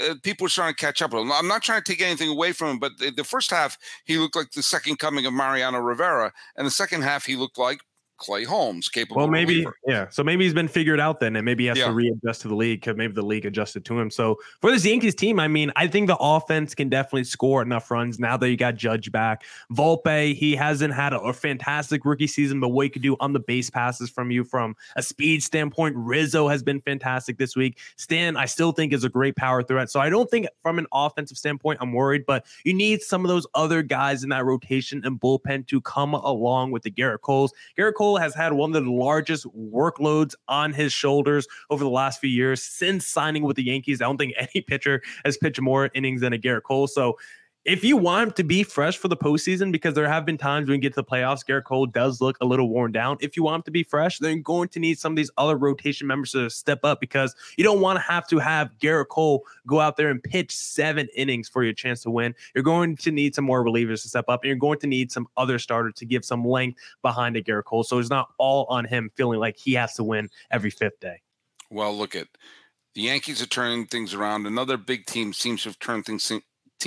Uh, 0.00 0.14
people 0.22 0.44
were 0.44 0.50
trying 0.50 0.72
to 0.72 0.76
catch 0.76 1.00
up 1.00 1.12
with 1.12 1.22
him. 1.22 1.32
I'm 1.32 1.48
not 1.48 1.62
trying 1.62 1.82
to 1.82 1.92
take 1.92 2.02
anything 2.02 2.28
away 2.28 2.52
from 2.52 2.68
him, 2.72 2.78
but 2.78 2.98
the, 2.98 3.10
the 3.10 3.24
first 3.24 3.50
half 3.50 3.78
he 4.04 4.18
looked 4.18 4.36
like 4.36 4.50
the 4.50 4.62
second 4.62 4.98
coming 4.98 5.26
of 5.26 5.32
Mariano 5.32 5.78
Rivera, 5.78 6.32
and 6.56 6.66
the 6.66 6.70
second 6.70 7.02
half 7.02 7.24
he 7.24 7.36
looked 7.36 7.58
like 7.58 7.80
Clay 8.18 8.44
Holmes 8.44 8.88
capable. 8.88 9.18
Well, 9.18 9.28
maybe 9.28 9.54
reliever. 9.54 9.76
yeah. 9.86 10.08
So 10.08 10.24
maybe 10.24 10.44
he's 10.44 10.54
been 10.54 10.68
figured 10.68 11.00
out 11.00 11.20
then, 11.20 11.36
and 11.36 11.44
maybe 11.44 11.64
he 11.64 11.68
has 11.68 11.78
yeah. 11.78 11.86
to 11.86 11.92
readjust 11.92 12.42
to 12.42 12.48
the 12.48 12.54
league 12.54 12.80
because 12.80 12.96
maybe 12.96 13.12
the 13.12 13.22
league 13.22 13.44
adjusted 13.44 13.84
to 13.86 13.98
him. 13.98 14.10
So 14.10 14.38
for 14.60 14.70
this 14.70 14.84
Yankees 14.84 15.14
team, 15.14 15.38
I 15.38 15.48
mean, 15.48 15.70
I 15.76 15.86
think 15.86 16.06
the 16.06 16.16
offense 16.16 16.74
can 16.74 16.88
definitely 16.88 17.24
score 17.24 17.62
enough 17.62 17.90
runs 17.90 18.18
now 18.18 18.36
that 18.36 18.48
you 18.48 18.56
got 18.56 18.76
Judge 18.76 19.12
back. 19.12 19.44
Volpe, 19.72 20.34
he 20.34 20.56
hasn't 20.56 20.94
had 20.94 21.12
a, 21.12 21.20
a 21.20 21.32
fantastic 21.32 22.04
rookie 22.04 22.26
season, 22.26 22.60
but 22.60 22.68
what 22.68 22.84
he 22.84 22.90
could 22.90 23.02
do 23.02 23.16
on 23.20 23.32
the 23.32 23.40
base 23.40 23.68
passes 23.70 24.08
from 24.08 24.30
you 24.30 24.44
from 24.44 24.74
a 24.96 25.02
speed 25.02 25.42
standpoint, 25.42 25.94
Rizzo 25.96 26.48
has 26.48 26.62
been 26.62 26.80
fantastic 26.80 27.38
this 27.38 27.54
week. 27.54 27.78
Stan, 27.96 28.36
I 28.36 28.46
still 28.46 28.72
think 28.72 28.92
is 28.92 29.04
a 29.04 29.08
great 29.08 29.36
power 29.36 29.62
threat. 29.62 29.90
So 29.90 30.00
I 30.00 30.08
don't 30.08 30.30
think 30.30 30.46
from 30.62 30.78
an 30.78 30.86
offensive 30.92 31.36
standpoint, 31.36 31.78
I'm 31.82 31.92
worried, 31.92 32.24
but 32.26 32.46
you 32.64 32.72
need 32.72 33.02
some 33.02 33.24
of 33.24 33.28
those 33.28 33.46
other 33.54 33.82
guys 33.82 34.22
in 34.22 34.30
that 34.30 34.44
rotation 34.44 35.02
and 35.04 35.20
bullpen 35.20 35.66
to 35.68 35.80
come 35.80 36.14
along 36.14 36.70
with 36.70 36.82
the 36.82 36.90
Gerrit 36.90 37.20
Coles. 37.20 37.52
Gerrit 37.78 37.94
Cole 37.94 38.05
Has 38.14 38.34
had 38.34 38.52
one 38.52 38.74
of 38.76 38.84
the 38.84 38.90
largest 38.90 39.46
workloads 39.56 40.34
on 40.46 40.72
his 40.72 40.92
shoulders 40.92 41.48
over 41.68 41.82
the 41.82 41.90
last 41.90 42.20
few 42.20 42.30
years 42.30 42.62
since 42.62 43.04
signing 43.04 43.42
with 43.42 43.56
the 43.56 43.64
Yankees. 43.64 44.00
I 44.00 44.04
don't 44.04 44.16
think 44.16 44.34
any 44.38 44.62
pitcher 44.62 45.02
has 45.24 45.36
pitched 45.36 45.60
more 45.60 45.90
innings 45.94 46.20
than 46.20 46.32
a 46.32 46.38
Gerrit 46.38 46.62
Cole. 46.62 46.86
So 46.86 47.18
if 47.66 47.82
you 47.82 47.96
want 47.96 48.28
him 48.28 48.32
to 48.34 48.44
be 48.44 48.62
fresh 48.62 48.96
for 48.96 49.08
the 49.08 49.16
postseason, 49.16 49.72
because 49.72 49.94
there 49.94 50.06
have 50.06 50.24
been 50.24 50.38
times 50.38 50.68
when 50.68 50.76
you 50.76 50.80
get 50.80 50.94
to 50.94 51.02
the 51.02 51.04
playoffs, 51.04 51.44
Gerrit 51.44 51.64
Cole 51.64 51.86
does 51.86 52.20
look 52.20 52.38
a 52.40 52.46
little 52.46 52.68
worn 52.68 52.92
down. 52.92 53.16
If 53.20 53.36
you 53.36 53.42
want 53.42 53.56
him 53.56 53.62
to 53.64 53.70
be 53.72 53.82
fresh, 53.82 54.20
then 54.20 54.36
you're 54.36 54.42
going 54.42 54.68
to 54.68 54.78
need 54.78 55.00
some 55.00 55.12
of 55.12 55.16
these 55.16 55.32
other 55.36 55.56
rotation 55.56 56.06
members 56.06 56.30
to 56.32 56.48
step 56.48 56.84
up 56.84 57.00
because 57.00 57.34
you 57.56 57.64
don't 57.64 57.80
want 57.80 57.96
to 57.96 58.00
have 58.02 58.28
to 58.28 58.38
have 58.38 58.70
Gerrit 58.78 59.08
Cole 59.08 59.44
go 59.66 59.80
out 59.80 59.96
there 59.96 60.10
and 60.10 60.22
pitch 60.22 60.54
seven 60.54 61.08
innings 61.16 61.48
for 61.48 61.64
your 61.64 61.72
chance 61.72 62.02
to 62.02 62.10
win. 62.10 62.36
You're 62.54 62.62
going 62.62 62.96
to 62.98 63.10
need 63.10 63.34
some 63.34 63.44
more 63.44 63.64
relievers 63.64 64.02
to 64.02 64.08
step 64.08 64.26
up, 64.28 64.42
and 64.42 64.48
you're 64.48 64.56
going 64.56 64.78
to 64.78 64.86
need 64.86 65.10
some 65.10 65.26
other 65.36 65.58
starters 65.58 65.94
to 65.96 66.06
give 66.06 66.24
some 66.24 66.44
length 66.44 66.78
behind 67.02 67.36
a 67.36 67.42
Gerrit 67.42 67.64
Cole. 67.64 67.82
So 67.82 67.98
it's 67.98 68.10
not 68.10 68.28
all 68.38 68.66
on 68.66 68.84
him 68.84 69.10
feeling 69.16 69.40
like 69.40 69.56
he 69.56 69.74
has 69.74 69.94
to 69.94 70.04
win 70.04 70.30
every 70.52 70.70
fifth 70.70 71.00
day. 71.00 71.20
Well, 71.68 71.96
look 71.98 72.14
at 72.14 72.28
the 72.94 73.02
Yankees 73.02 73.42
are 73.42 73.46
turning 73.46 73.86
things 73.86 74.14
around. 74.14 74.46
Another 74.46 74.76
big 74.76 75.04
team 75.06 75.32
seems 75.32 75.64
to 75.64 75.70
have 75.70 75.80
turned 75.80 76.06
things 76.06 76.22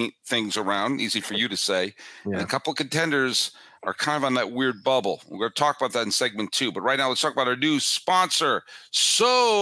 te- 0.08 0.16
things 0.26 0.58
around. 0.58 1.02
Easy 1.02 1.22
for 1.22 1.34
you 1.34 1.48
to 1.48 1.58
say. 1.58 1.94
Yeah. 2.26 2.34
And 2.34 2.42
a 2.42 2.46
couple 2.46 2.74
contenders 2.74 3.52
are 3.84 3.94
kind 3.94 4.18
of 4.18 4.24
on 4.24 4.34
that 4.36 4.52
weird 4.52 4.84
bubble. 4.84 5.22
We're 5.28 5.40
going 5.40 5.52
to 5.52 5.60
talk 5.60 5.78
about 5.78 5.94
that 5.94 6.04
in 6.04 6.12
segment 6.12 6.52
two. 6.52 6.72
But 6.72 6.82
right 6.82 6.98
now, 6.98 7.10
let's 7.10 7.22
talk 7.22 7.34
about 7.34 7.48
our 7.48 7.56
new 7.56 7.80
sponsor, 7.80 8.64
Sorare. 8.94 9.60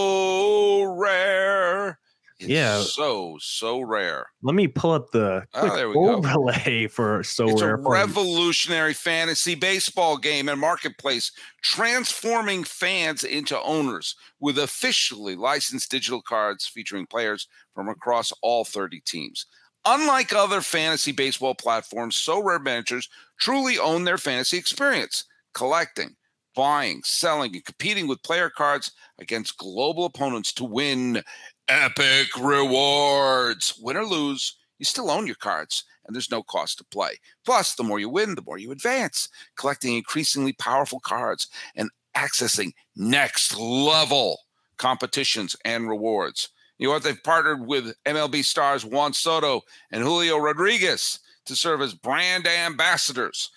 It's 2.39 2.49
yeah, 2.49 2.81
so 2.81 3.39
so 3.41 3.81
rare. 3.81 4.27
Let 4.43 4.53
me 4.53 4.67
pull 4.67 4.91
up 4.91 5.09
the 5.09 5.43
oh, 5.55 5.93
overlay 5.95 6.83
go. 6.83 6.87
for 6.93 7.23
so 7.23 7.49
it's 7.49 7.63
rare. 7.63 7.73
a 7.73 7.77
revolutionary 7.77 8.93
fantasy 8.93 9.55
baseball 9.55 10.17
game 10.17 10.47
and 10.47 10.61
marketplace, 10.61 11.31
transforming 11.63 12.63
fans 12.63 13.23
into 13.23 13.59
owners 13.63 14.15
with 14.39 14.59
officially 14.59 15.35
licensed 15.35 15.89
digital 15.89 16.21
cards 16.21 16.67
featuring 16.67 17.07
players 17.07 17.47
from 17.73 17.89
across 17.89 18.31
all 18.43 18.63
30 18.63 19.01
teams. 19.01 19.47
Unlike 19.89 20.33
other 20.33 20.59
fantasy 20.59 21.13
baseball 21.13 21.55
platforms, 21.55 22.17
Sorare 22.17 22.61
managers 22.61 23.07
truly 23.39 23.79
own 23.79 24.03
their 24.03 24.17
fantasy 24.17 24.57
experience, 24.57 25.23
collecting, 25.53 26.17
buying, 26.53 27.01
selling, 27.05 27.55
and 27.55 27.63
competing 27.63 28.05
with 28.05 28.21
player 28.21 28.49
cards 28.49 28.91
against 29.17 29.57
global 29.57 30.03
opponents 30.03 30.51
to 30.53 30.65
win 30.65 31.23
epic 31.69 32.27
rewards. 32.37 33.79
Win 33.81 33.95
or 33.95 34.03
lose, 34.03 34.57
you 34.77 34.83
still 34.83 35.09
own 35.09 35.25
your 35.25 35.37
cards, 35.37 35.85
and 36.05 36.13
there's 36.13 36.31
no 36.31 36.43
cost 36.43 36.79
to 36.79 36.83
play. 36.83 37.13
Plus, 37.45 37.73
the 37.73 37.83
more 37.83 37.97
you 37.97 38.09
win, 38.09 38.35
the 38.35 38.43
more 38.45 38.57
you 38.57 38.73
advance, 38.73 39.29
collecting 39.57 39.95
increasingly 39.95 40.51
powerful 40.51 40.99
cards 40.99 41.47
and 41.77 41.89
accessing 42.13 42.73
next 42.97 43.57
level 43.57 44.39
competitions 44.77 45.55
and 45.63 45.87
rewards. 45.87 46.49
You 46.77 46.87
know 46.87 46.93
what? 46.93 47.03
They've 47.03 47.23
partnered 47.23 47.65
with 47.65 47.95
MLB 48.05 48.43
stars 48.45 48.85
Juan 48.85 49.13
Soto 49.13 49.61
and 49.91 50.03
Julio 50.03 50.37
Rodriguez 50.37 51.19
to 51.45 51.55
serve 51.55 51.81
as 51.81 51.93
brand 51.93 52.47
ambassadors. 52.47 53.49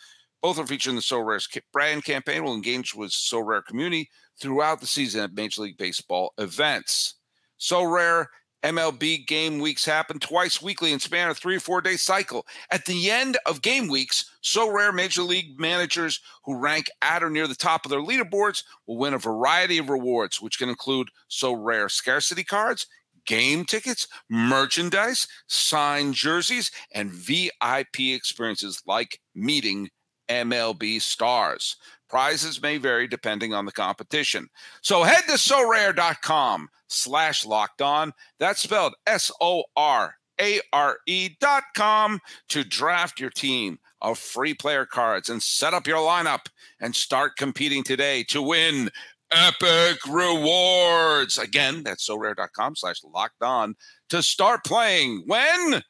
Both 0.43 0.59
are 0.59 0.67
featured 0.67 0.91
in 0.91 0.97
the 0.97 1.03
Sorare 1.03 1.61
brand 1.73 2.05
campaign. 2.05 2.45
Will 2.45 2.55
engage 2.55 2.95
with 2.95 3.11
Sorare 3.11 3.65
community 3.65 4.09
throughout 4.41 4.81
the 4.81 4.87
season 4.87 5.23
at 5.23 5.35
Major 5.35 5.63
League 5.63 5.77
Baseball 5.77 6.33
events. 6.39 7.17
Sorare 7.59 8.27
MLB 8.63 9.27
game 9.27 9.59
weeks 9.59 9.85
happen 9.85 10.19
twice 10.19 10.61
weekly 10.61 10.93
and 10.93 11.01
span 11.01 11.31
a 11.31 11.35
three 11.35 11.57
or 11.57 11.61
four 11.61 11.81
day 11.81 11.97
cycle. 11.97 12.47
At 12.71 12.85
the 12.87 13.11
end 13.11 13.39
of 13.47 13.63
game 13.63 13.89
weeks, 13.89 14.31
Sorare 14.43 14.95
major 14.95 15.23
league 15.23 15.59
managers 15.59 16.21
who 16.45 16.57
rank 16.57 16.91
at 17.03 17.23
or 17.23 17.31
near 17.31 17.47
the 17.47 17.55
top 17.55 17.85
of 17.85 17.91
their 17.91 18.01
leaderboards 18.01 18.65
will 18.87 18.99
win 18.99 19.15
a 19.15 19.19
variety 19.19 19.79
of 19.79 19.91
rewards, 19.91 20.41
which 20.41 20.59
can 20.59 20.69
include 20.69 21.09
Sorare 21.31 21.91
scarcity 21.91 22.45
cards 22.45 22.87
game 23.27 23.65
tickets, 23.65 24.07
merchandise, 24.29 25.27
signed 25.47 26.15
jerseys, 26.15 26.71
and 26.93 27.11
VIP 27.11 28.01
experiences 28.01 28.83
like 28.87 29.21
meeting 29.35 29.89
MLB 30.29 31.01
stars. 31.01 31.77
Prizes 32.09 32.61
may 32.61 32.77
vary 32.77 33.07
depending 33.07 33.55
on 33.55 33.67
the 33.67 33.73
competition. 33.73 34.49
So 34.83 35.03
head 35.03 35.23
to 35.29 35.35
sorare.com 35.35 36.69
slash 36.89 37.47
locked 37.47 37.83
on. 37.83 38.13
That's 38.39 38.63
spelled 38.63 38.95
S 39.07 39.31
O 39.41 39.65
R 39.77 40.17
A 40.41 40.61
R 40.73 40.99
E 41.07 41.31
dot 41.41 41.65
com 41.77 42.21
to 42.49 42.65
draft 42.65 43.21
your 43.21 43.31
team 43.31 43.79
of 44.01 44.19
free 44.19 44.55
player 44.55 44.87
cards 44.87 45.29
and 45.29 45.43
set 45.43 45.75
up 45.75 45.87
your 45.87 45.99
lineup 45.99 46.47
and 46.81 46.95
start 46.97 47.37
competing 47.37 47.85
today 47.85 48.25
to 48.25 48.43
win 48.43 48.91
epic 49.33 49.99
rewards. 50.09 51.39
Again, 51.39 51.83
that's 51.83 52.05
so 52.05 52.17
sorare.com 52.17 52.77
slash 52.77 53.03
locked 53.05 53.43
on 53.43 53.75
to 54.09 54.23
start 54.23 54.65
playing. 54.65 55.25
When? 55.27 55.83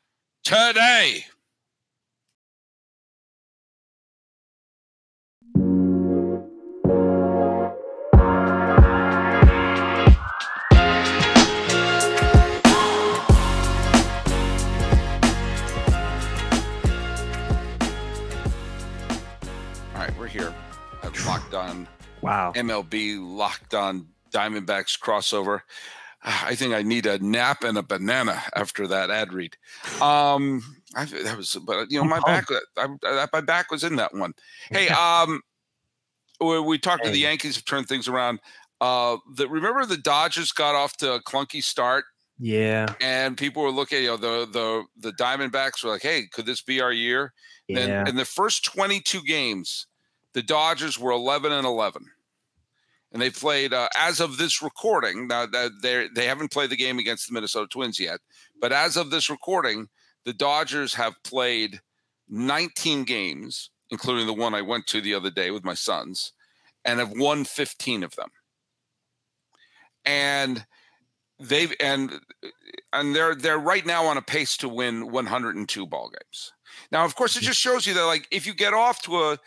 Today. 0.44 1.24
Wow. 22.54 22.62
MLB 22.82 23.18
locked 23.20 23.74
on 23.74 24.06
Diamondbacks 24.30 24.98
crossover. 24.98 25.60
I 26.22 26.54
think 26.54 26.74
I 26.74 26.82
need 26.82 27.06
a 27.06 27.18
nap 27.18 27.64
and 27.64 27.78
a 27.78 27.82
banana 27.82 28.42
after 28.54 28.86
that 28.88 29.10
ad 29.10 29.32
read. 29.32 29.56
Um, 30.02 30.62
I, 30.94 31.06
that 31.06 31.36
was, 31.36 31.56
but 31.66 31.90
you 31.90 31.98
know, 31.98 32.04
my 32.04 32.20
back, 32.20 32.46
I, 32.76 32.88
I, 33.04 33.26
my 33.32 33.40
back 33.40 33.70
was 33.70 33.84
in 33.84 33.96
that 33.96 34.14
one. 34.14 34.34
Hey, 34.70 34.88
um, 34.88 35.40
we, 36.40 36.60
we 36.60 36.78
talked 36.78 37.04
to 37.04 37.10
the 37.10 37.18
Yankees 37.18 37.56
have 37.56 37.64
turned 37.64 37.88
things 37.88 38.06
around. 38.06 38.40
Uh, 38.80 39.16
the, 39.34 39.48
remember 39.48 39.84
the 39.86 39.96
Dodgers 39.96 40.52
got 40.52 40.74
off 40.74 40.96
to 40.98 41.14
a 41.14 41.22
clunky 41.22 41.62
start. 41.62 42.04
Yeah. 42.38 42.94
And 43.00 43.36
people 43.36 43.62
were 43.62 43.70
looking, 43.70 44.02
you 44.02 44.08
know, 44.08 44.16
the 44.16 44.48
the 44.50 44.84
the 44.98 45.12
Diamondbacks 45.12 45.84
were 45.84 45.90
like, 45.90 46.00
"Hey, 46.00 46.26
could 46.32 46.46
this 46.46 46.62
be 46.62 46.80
our 46.80 46.92
year?" 46.92 47.34
Yeah. 47.68 47.86
Then 47.86 48.08
in 48.08 48.16
the 48.16 48.24
first 48.24 48.64
22 48.64 49.22
games, 49.22 49.86
the 50.32 50.42
Dodgers 50.42 50.98
were 50.98 51.10
11 51.10 51.52
and 51.52 51.66
11 51.66 52.06
and 53.12 53.20
they 53.20 53.30
played 53.30 53.72
uh, 53.72 53.88
as 53.96 54.20
of 54.20 54.36
this 54.36 54.62
recording. 54.62 55.26
Now 55.26 55.46
they 55.46 56.08
they 56.14 56.26
haven't 56.26 56.52
played 56.52 56.70
the 56.70 56.76
game 56.76 56.98
against 56.98 57.28
the 57.28 57.34
Minnesota 57.34 57.68
Twins 57.68 57.98
yet, 57.98 58.20
but 58.60 58.72
as 58.72 58.96
of 58.96 59.10
this 59.10 59.30
recording, 59.30 59.88
the 60.24 60.32
Dodgers 60.32 60.94
have 60.94 61.14
played 61.24 61.80
19 62.28 63.04
games, 63.04 63.70
including 63.90 64.26
the 64.26 64.32
one 64.32 64.54
I 64.54 64.62
went 64.62 64.86
to 64.88 65.00
the 65.00 65.14
other 65.14 65.30
day 65.30 65.50
with 65.50 65.64
my 65.64 65.74
sons, 65.74 66.32
and 66.84 67.00
have 67.00 67.12
won 67.16 67.44
15 67.44 68.02
of 68.02 68.14
them. 68.16 68.30
And 70.04 70.64
they've 71.40 71.74
and 71.80 72.20
and 72.92 73.14
they're 73.14 73.34
they're 73.34 73.58
right 73.58 73.84
now 73.84 74.04
on 74.06 74.16
a 74.16 74.22
pace 74.22 74.56
to 74.58 74.68
win 74.68 75.10
102 75.10 75.86
ball 75.86 76.10
games. 76.10 76.52
Now, 76.92 77.04
of 77.04 77.16
course, 77.16 77.36
it 77.36 77.42
just 77.42 77.58
shows 77.58 77.86
you 77.86 77.94
that 77.94 78.04
like 78.04 78.28
if 78.30 78.46
you 78.46 78.54
get 78.54 78.74
off 78.74 79.02
to 79.02 79.16
a 79.16 79.38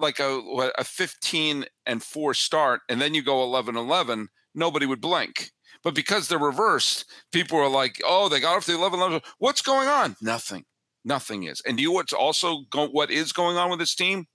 like 0.00 0.18
a 0.18 0.70
a 0.78 0.84
15 0.84 1.64
and 1.86 2.02
4 2.02 2.34
start 2.34 2.80
and 2.88 3.00
then 3.00 3.14
you 3.14 3.22
go 3.22 3.42
11 3.42 3.76
11 3.76 4.28
nobody 4.54 4.86
would 4.86 5.00
blink 5.00 5.50
but 5.82 5.94
because 5.94 6.28
they're 6.28 6.38
reversed 6.38 7.04
people 7.32 7.58
are 7.58 7.68
like 7.68 8.00
oh 8.04 8.28
they 8.28 8.40
got 8.40 8.56
off 8.56 8.66
the 8.66 8.74
11 8.74 8.98
11 8.98 9.20
what's 9.38 9.62
going 9.62 9.88
on 9.88 10.16
nothing 10.20 10.64
nothing 11.04 11.44
is 11.44 11.62
and 11.66 11.80
you 11.80 11.92
what's 11.92 12.12
also 12.12 12.62
go, 12.70 12.88
what 12.88 13.10
is 13.10 13.32
going 13.32 13.56
on 13.56 13.70
with 13.70 13.78
this 13.78 13.94
team 13.94 14.26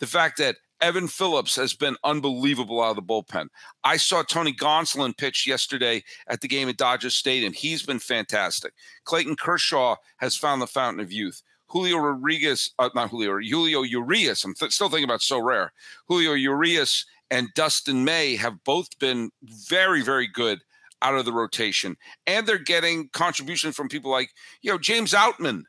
the 0.00 0.06
fact 0.06 0.38
that 0.38 0.56
Evan 0.80 1.08
Phillips 1.08 1.56
has 1.56 1.74
been 1.74 1.96
unbelievable 2.04 2.80
out 2.80 2.90
of 2.90 2.96
the 2.96 3.02
bullpen. 3.02 3.48
I 3.82 3.96
saw 3.96 4.22
Tony 4.22 4.52
Gonsolin 4.52 5.16
pitch 5.16 5.46
yesterday 5.46 6.04
at 6.28 6.40
the 6.40 6.48
game 6.48 6.68
at 6.68 6.76
Dodger 6.76 7.10
Stadium. 7.10 7.52
He's 7.52 7.82
been 7.82 7.98
fantastic. 7.98 8.72
Clayton 9.04 9.36
Kershaw 9.36 9.96
has 10.18 10.36
found 10.36 10.62
the 10.62 10.68
fountain 10.68 11.02
of 11.02 11.12
youth. 11.12 11.42
Julio 11.68 11.98
Rodriguez, 11.98 12.72
uh, 12.78 12.90
not 12.94 13.10
Julio, 13.10 13.38
Julio 13.40 13.82
Urias. 13.82 14.44
I'm 14.44 14.54
th- 14.54 14.72
still 14.72 14.88
thinking 14.88 15.04
about 15.04 15.20
Sorare. 15.20 15.70
Julio 16.06 16.32
Urias 16.32 17.04
and 17.30 17.48
Dustin 17.54 18.04
May 18.04 18.36
have 18.36 18.64
both 18.64 18.98
been 18.98 19.30
very, 19.42 20.02
very 20.02 20.26
good 20.26 20.60
out 21.02 21.14
of 21.14 21.24
the 21.24 21.32
rotation, 21.32 21.96
and 22.26 22.46
they're 22.46 22.58
getting 22.58 23.08
contribution 23.12 23.72
from 23.72 23.88
people 23.88 24.10
like 24.10 24.30
you 24.62 24.70
know 24.70 24.78
James 24.78 25.12
Outman. 25.12 25.64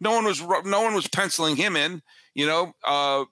No 0.00 0.12
one 0.12 0.24
was 0.24 0.40
no 0.40 0.82
one 0.82 0.94
was 0.94 1.06
penciling 1.06 1.56
him 1.56 1.76
in, 1.76 2.02
you 2.34 2.46
know. 2.46 2.72
Uh, 2.84 3.24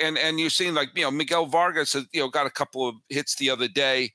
and 0.00 0.18
and 0.18 0.40
you're 0.40 0.50
seeing 0.50 0.74
like 0.74 0.90
you 0.94 1.02
know 1.02 1.10
Miguel 1.10 1.46
Vargas, 1.46 1.92
has, 1.92 2.06
you 2.12 2.20
know, 2.20 2.28
got 2.28 2.46
a 2.46 2.50
couple 2.50 2.88
of 2.88 2.96
hits 3.08 3.36
the 3.36 3.50
other 3.50 3.68
day. 3.68 4.12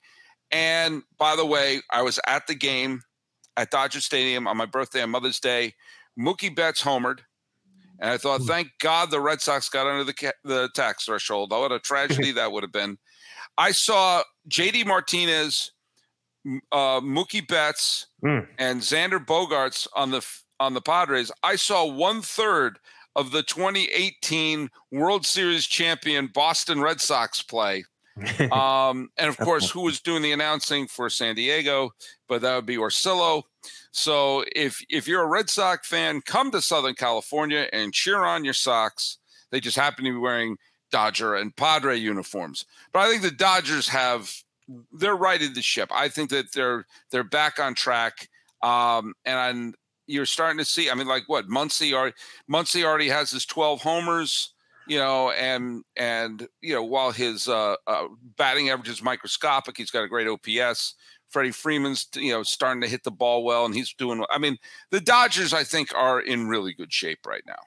And 0.52 1.04
by 1.18 1.36
the 1.36 1.46
way, 1.46 1.82
I 1.92 2.02
was 2.02 2.20
at 2.28 2.48
the 2.48 2.56
game 2.56 3.02
at 3.58 3.72
Dodger 3.72 4.02
Stadium 4.02 4.48
on 4.48 4.58
my 4.58 4.66
birthday 4.66 5.02
on 5.02 5.10
Mother's 5.10 5.40
Day. 5.40 5.74
Mookie 6.18 6.56
Betts 6.56 6.82
homered. 6.82 7.20
And 8.00 8.12
I 8.12 8.18
thought, 8.18 8.42
hmm. 8.42 8.48
thank 8.48 8.70
God 8.80 9.12
the 9.12 9.20
Red 9.20 9.42
Sox 9.42 9.70
got 9.70 9.88
under 9.88 10.04
the 10.04 10.34
the 10.44 10.70
tax 10.76 11.06
threshold. 11.06 11.52
What 11.52 11.72
a 11.72 11.80
tragedy 11.80 12.32
that 12.34 12.52
would 12.52 12.64
have 12.64 12.72
been. 12.72 12.98
I 13.58 13.72
saw 13.72 14.24
JD 14.50 14.86
Martinez, 14.86 15.72
uh, 16.72 17.02
Mookie 17.02 17.48
Betts, 17.48 18.08
mm. 18.24 18.48
and 18.60 18.82
Xander 18.82 19.24
Bogaerts 19.24 19.88
on 19.96 20.12
the 20.12 20.26
on 20.60 20.74
the 20.74 20.82
Padres. 20.82 21.32
I 21.44 21.56
saw 21.56 21.86
one 21.86 22.22
third 22.22 22.80
of 23.16 23.32
the 23.32 23.42
2018 23.44 24.70
World 24.92 25.26
Series 25.26 25.66
champion 25.66 26.28
Boston 26.28 26.82
Red 26.82 27.02
Sox 27.02 27.42
play. 27.42 27.84
um, 28.52 29.10
and 29.18 29.30
of 29.30 29.38
course, 29.38 29.70
who 29.70 29.82
was 29.82 30.00
doing 30.00 30.22
the 30.22 30.32
announcing 30.32 30.88
for 30.88 31.10
San 31.10 31.36
Diego? 31.36 31.92
But 32.28 32.42
that 32.42 32.56
would 32.56 32.66
be 32.66 32.78
Orsillo. 32.78 33.44
So 33.91 34.43
if 34.56 34.80
if 34.89 35.08
you're 35.08 35.23
a 35.23 35.27
Red 35.27 35.49
Sox 35.49 35.88
fan, 35.88 36.21
come 36.21 36.51
to 36.51 36.62
Southern 36.62 36.95
California 36.95 37.67
and 37.73 37.93
cheer 37.93 38.23
on 38.23 38.43
your 38.43 38.53
Sox. 38.53 39.17
They 39.51 39.60
just 39.60 39.77
happen 39.77 40.06
to 40.06 40.12
be 40.12 40.17
wearing 40.17 40.58
Dodger 40.91 41.36
and 41.36 41.56
Padre 41.56 41.97
uniforms. 41.97 42.65
But 42.93 42.99
I 42.99 43.10
think 43.10 43.21
the 43.21 43.32
Dodgers 43.32 43.89
have 43.89 44.32
they're 44.91 45.15
righted 45.15 45.56
the 45.56 45.62
ship. 45.62 45.89
I 45.93 46.10
think 46.10 46.30
that 46.30 46.51
they're 46.53 46.86
they're 47.12 47.23
back 47.23 47.60
on 47.60 47.73
track. 47.73 48.30
Um, 48.62 49.13
and 49.25 49.75
you're 50.08 50.25
starting 50.25 50.58
to 50.58 50.65
see. 50.65 50.89
I 50.89 50.95
mean, 50.95 51.08
like 51.08 51.23
what 51.27 51.47
Muncy 51.47 51.93
already 51.93 52.15
Muncy 52.49 52.84
already 52.84 53.10
has 53.10 53.32
his 53.32 53.45
12 53.45 53.82
homers. 53.82 54.53
You 54.88 54.99
know, 54.99 55.32
and 55.32 55.84
and 55.97 56.47
you 56.62 56.73
know, 56.73 56.84
while 56.84 57.12
his 57.12 57.49
uh, 57.49 57.75
uh, 57.88 58.08
batting 58.38 58.69
average 58.69 58.88
is 58.88 59.03
microscopic, 59.03 59.75
he's 59.75 59.91
got 59.91 60.06
a 60.06 60.08
great 60.08 60.30
OPS. 60.30 60.95
Freddie 61.30 61.52
Freeman's 61.52 62.08
you 62.16 62.32
know 62.32 62.44
starting 62.44 62.82
to 62.82 62.88
hit 62.88 63.04
the 63.04 63.12
ball 63.12 63.44
well, 63.44 63.66
and 63.66 63.76
he's 63.76 63.94
doing. 63.94 64.24
I 64.30 64.38
mean, 64.38 64.58
the 64.92 65.02
Dodgers 65.02 65.54
I 65.54 65.63
think 65.63 65.94
are 65.96 66.20
in 66.20 66.48
really 66.48 66.74
good 66.74 66.92
shape 66.92 67.20
right 67.26 67.44
now. 67.46 67.60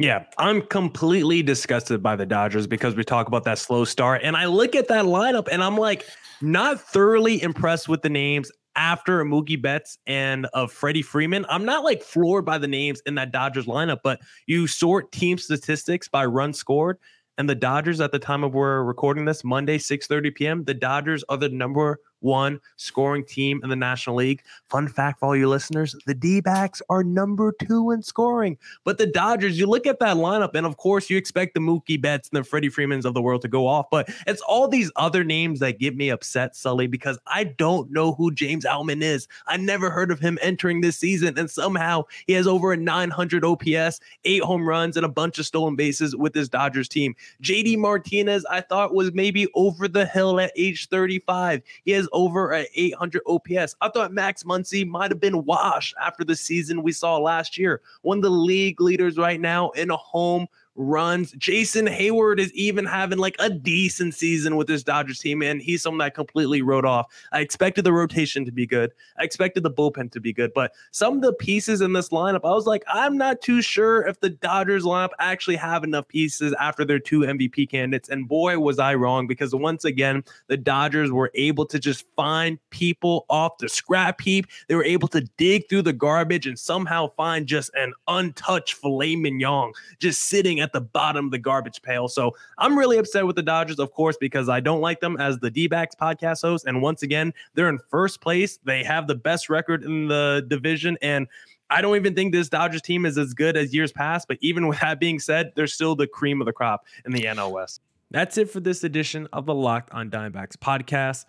Yeah, 0.00 0.24
I'm 0.38 0.62
completely 0.62 1.42
disgusted 1.42 2.02
by 2.02 2.14
the 2.14 2.26
Dodgers 2.26 2.68
because 2.68 2.94
we 2.94 3.02
talk 3.02 3.26
about 3.26 3.44
that 3.44 3.58
slow 3.58 3.84
start, 3.84 4.22
and 4.22 4.36
I 4.36 4.46
look 4.46 4.76
at 4.76 4.88
that 4.88 5.04
lineup 5.06 5.48
and 5.50 5.62
I'm 5.62 5.76
like, 5.76 6.06
not 6.40 6.80
thoroughly 6.80 7.42
impressed 7.42 7.88
with 7.88 8.02
the 8.02 8.08
names 8.08 8.50
after 8.76 9.24
Mookie 9.24 9.60
Betts 9.60 9.98
and 10.06 10.46
of 10.54 10.70
Freddie 10.70 11.02
Freeman. 11.02 11.44
I'm 11.48 11.64
not 11.64 11.82
like 11.82 12.00
floored 12.00 12.44
by 12.44 12.58
the 12.58 12.68
names 12.68 13.02
in 13.06 13.16
that 13.16 13.32
Dodgers 13.32 13.66
lineup, 13.66 13.98
but 14.04 14.20
you 14.46 14.68
sort 14.68 15.10
team 15.10 15.36
statistics 15.36 16.08
by 16.08 16.24
runs 16.24 16.58
scored. 16.58 16.98
And 17.36 17.48
the 17.48 17.56
Dodgers 17.56 18.00
at 18.00 18.12
the 18.12 18.18
time 18.18 18.44
of 18.44 18.54
we're 18.54 18.82
recording 18.82 19.24
this, 19.24 19.44
Monday, 19.44 19.78
6 19.78 20.06
30 20.06 20.30
p.m., 20.30 20.64
the 20.64 20.74
Dodgers 20.74 21.24
are 21.28 21.36
the 21.36 21.48
number 21.48 21.98
one 22.20 22.60
scoring 22.76 23.24
team 23.24 23.60
in 23.62 23.70
the 23.70 23.76
National 23.76 24.16
League. 24.16 24.42
Fun 24.68 24.88
fact 24.88 25.20
for 25.20 25.26
all 25.26 25.36
you 25.36 25.48
listeners 25.48 25.94
the 26.06 26.14
D 26.14 26.40
backs 26.40 26.80
are 26.88 27.04
number 27.04 27.52
two 27.52 27.90
in 27.90 28.02
scoring. 28.02 28.56
But 28.84 28.98
the 28.98 29.06
Dodgers, 29.06 29.58
you 29.58 29.66
look 29.66 29.86
at 29.86 29.98
that 30.00 30.16
lineup, 30.16 30.54
and 30.54 30.66
of 30.66 30.76
course, 30.76 31.10
you 31.10 31.16
expect 31.16 31.54
the 31.54 31.60
Mookie 31.60 32.00
Betts 32.00 32.28
and 32.28 32.38
the 32.38 32.44
Freddie 32.44 32.68
Freemans 32.68 33.04
of 33.04 33.14
the 33.14 33.22
world 33.22 33.42
to 33.42 33.48
go 33.48 33.66
off. 33.66 33.90
But 33.90 34.08
it's 34.26 34.40
all 34.42 34.68
these 34.68 34.90
other 34.96 35.24
names 35.24 35.60
that 35.60 35.78
get 35.78 35.96
me 35.96 36.10
upset, 36.10 36.56
Sully, 36.56 36.86
because 36.86 37.18
I 37.26 37.44
don't 37.44 37.90
know 37.90 38.12
who 38.12 38.32
James 38.32 38.64
Outman 38.64 39.02
is. 39.02 39.28
I 39.46 39.56
never 39.56 39.90
heard 39.90 40.10
of 40.10 40.20
him 40.20 40.38
entering 40.42 40.80
this 40.80 40.96
season. 40.96 41.38
And 41.38 41.50
somehow 41.50 42.04
he 42.26 42.32
has 42.34 42.46
over 42.46 42.72
a 42.72 42.76
900 42.76 43.44
OPS, 43.44 44.00
eight 44.24 44.42
home 44.42 44.68
runs, 44.68 44.96
and 44.96 45.04
a 45.04 45.10
bunch 45.10 45.38
of 45.38 45.46
stolen 45.46 45.76
bases 45.76 46.16
with 46.16 46.32
this 46.32 46.48
Dodgers 46.48 46.88
team. 46.88 47.14
JD 47.42 47.78
Martinez, 47.78 48.44
I 48.50 48.60
thought 48.60 48.94
was 48.94 49.12
maybe 49.12 49.48
over 49.54 49.88
the 49.88 50.06
hill 50.06 50.40
at 50.40 50.52
age 50.56 50.88
35. 50.88 51.62
He 51.84 51.92
has 51.92 52.07
over 52.12 52.52
at 52.52 52.68
800 52.74 53.22
OPS. 53.26 53.74
I 53.80 53.88
thought 53.88 54.12
Max 54.12 54.42
Muncy 54.42 54.86
might 54.86 55.10
have 55.10 55.20
been 55.20 55.44
washed 55.44 55.94
after 56.00 56.24
the 56.24 56.36
season 56.36 56.82
we 56.82 56.92
saw 56.92 57.16
last 57.18 57.58
year. 57.58 57.80
One 58.02 58.18
of 58.18 58.22
the 58.22 58.30
league 58.30 58.80
leaders 58.80 59.16
right 59.16 59.40
now 59.40 59.70
in 59.70 59.90
a 59.90 59.96
home 59.96 60.46
runs. 60.78 61.32
Jason 61.32 61.86
Heyward 61.86 62.38
is 62.38 62.52
even 62.54 62.86
having 62.86 63.18
like 63.18 63.36
a 63.38 63.50
decent 63.50 64.14
season 64.14 64.56
with 64.56 64.68
this 64.68 64.82
Dodgers 64.82 65.18
team, 65.18 65.42
and 65.42 65.60
he's 65.60 65.82
someone 65.82 65.98
that 65.98 66.14
completely 66.14 66.62
wrote 66.62 66.84
off. 66.84 67.12
I 67.32 67.40
expected 67.40 67.84
the 67.84 67.92
rotation 67.92 68.44
to 68.44 68.52
be 68.52 68.66
good. 68.66 68.92
I 69.18 69.24
expected 69.24 69.64
the 69.64 69.70
bullpen 69.70 70.12
to 70.12 70.20
be 70.20 70.32
good, 70.32 70.52
but 70.54 70.72
some 70.92 71.16
of 71.16 71.22
the 71.22 71.32
pieces 71.34 71.80
in 71.80 71.92
this 71.92 72.08
lineup, 72.10 72.40
I 72.44 72.52
was 72.52 72.66
like, 72.66 72.84
I'm 72.88 73.18
not 73.18 73.42
too 73.42 73.60
sure 73.60 74.06
if 74.06 74.20
the 74.20 74.30
Dodgers 74.30 74.84
lineup 74.84 75.10
actually 75.18 75.56
have 75.56 75.84
enough 75.84 76.08
pieces 76.08 76.54
after 76.60 76.84
their 76.84 77.00
two 77.00 77.20
MVP 77.20 77.68
candidates. 77.70 78.08
And 78.08 78.28
boy, 78.28 78.58
was 78.58 78.78
I 78.78 78.94
wrong 78.94 79.26
because 79.26 79.54
once 79.54 79.84
again, 79.84 80.22
the 80.46 80.56
Dodgers 80.56 81.10
were 81.10 81.30
able 81.34 81.66
to 81.66 81.78
just 81.78 82.06
find 82.16 82.58
people 82.70 83.26
off 83.28 83.58
the 83.58 83.68
scrap 83.68 84.20
heap. 84.20 84.46
They 84.68 84.76
were 84.76 84.84
able 84.84 85.08
to 85.08 85.22
dig 85.36 85.68
through 85.68 85.82
the 85.82 85.92
garbage 85.92 86.46
and 86.46 86.58
somehow 86.58 87.08
find 87.16 87.46
just 87.46 87.70
an 87.74 87.92
untouched 88.06 88.74
filet 88.74 89.16
mignon 89.16 89.72
just 89.98 90.22
sitting 90.22 90.60
at 90.60 90.67
at 90.68 90.72
the 90.74 90.80
bottom 90.80 91.26
of 91.26 91.30
the 91.30 91.38
garbage 91.38 91.80
pail. 91.80 92.08
So 92.08 92.36
I'm 92.58 92.78
really 92.78 92.98
upset 92.98 93.26
with 93.26 93.36
the 93.36 93.42
Dodgers, 93.42 93.78
of 93.78 93.92
course, 93.92 94.18
because 94.18 94.48
I 94.48 94.60
don't 94.60 94.82
like 94.82 95.00
them 95.00 95.16
as 95.18 95.38
the 95.38 95.50
D 95.50 95.66
backs 95.66 95.94
podcast 95.94 96.42
host. 96.42 96.66
And 96.66 96.82
once 96.82 97.02
again, 97.02 97.32
they're 97.54 97.70
in 97.70 97.78
first 97.90 98.20
place. 98.20 98.58
They 98.64 98.84
have 98.84 99.06
the 99.06 99.14
best 99.14 99.48
record 99.48 99.82
in 99.82 100.08
the 100.08 100.44
division. 100.46 100.98
And 101.00 101.26
I 101.70 101.80
don't 101.80 101.96
even 101.96 102.14
think 102.14 102.32
this 102.32 102.48
Dodgers 102.48 102.82
team 102.82 103.06
is 103.06 103.16
as 103.16 103.32
good 103.32 103.56
as 103.56 103.74
years 103.74 103.92
past. 103.92 104.28
But 104.28 104.36
even 104.42 104.68
with 104.68 104.80
that 104.80 105.00
being 105.00 105.18
said, 105.18 105.52
they're 105.56 105.66
still 105.66 105.96
the 105.96 106.06
cream 106.06 106.42
of 106.42 106.46
the 106.46 106.52
crop 106.52 106.84
in 107.06 107.12
the 107.12 107.22
NL 107.22 107.50
West. 107.50 107.80
That's 108.10 108.38
it 108.38 108.50
for 108.50 108.60
this 108.60 108.84
edition 108.84 109.28
of 109.32 109.46
the 109.46 109.54
Locked 109.54 109.92
on 109.92 110.10
Diamondbacks 110.10 110.56
podcast. 110.56 111.24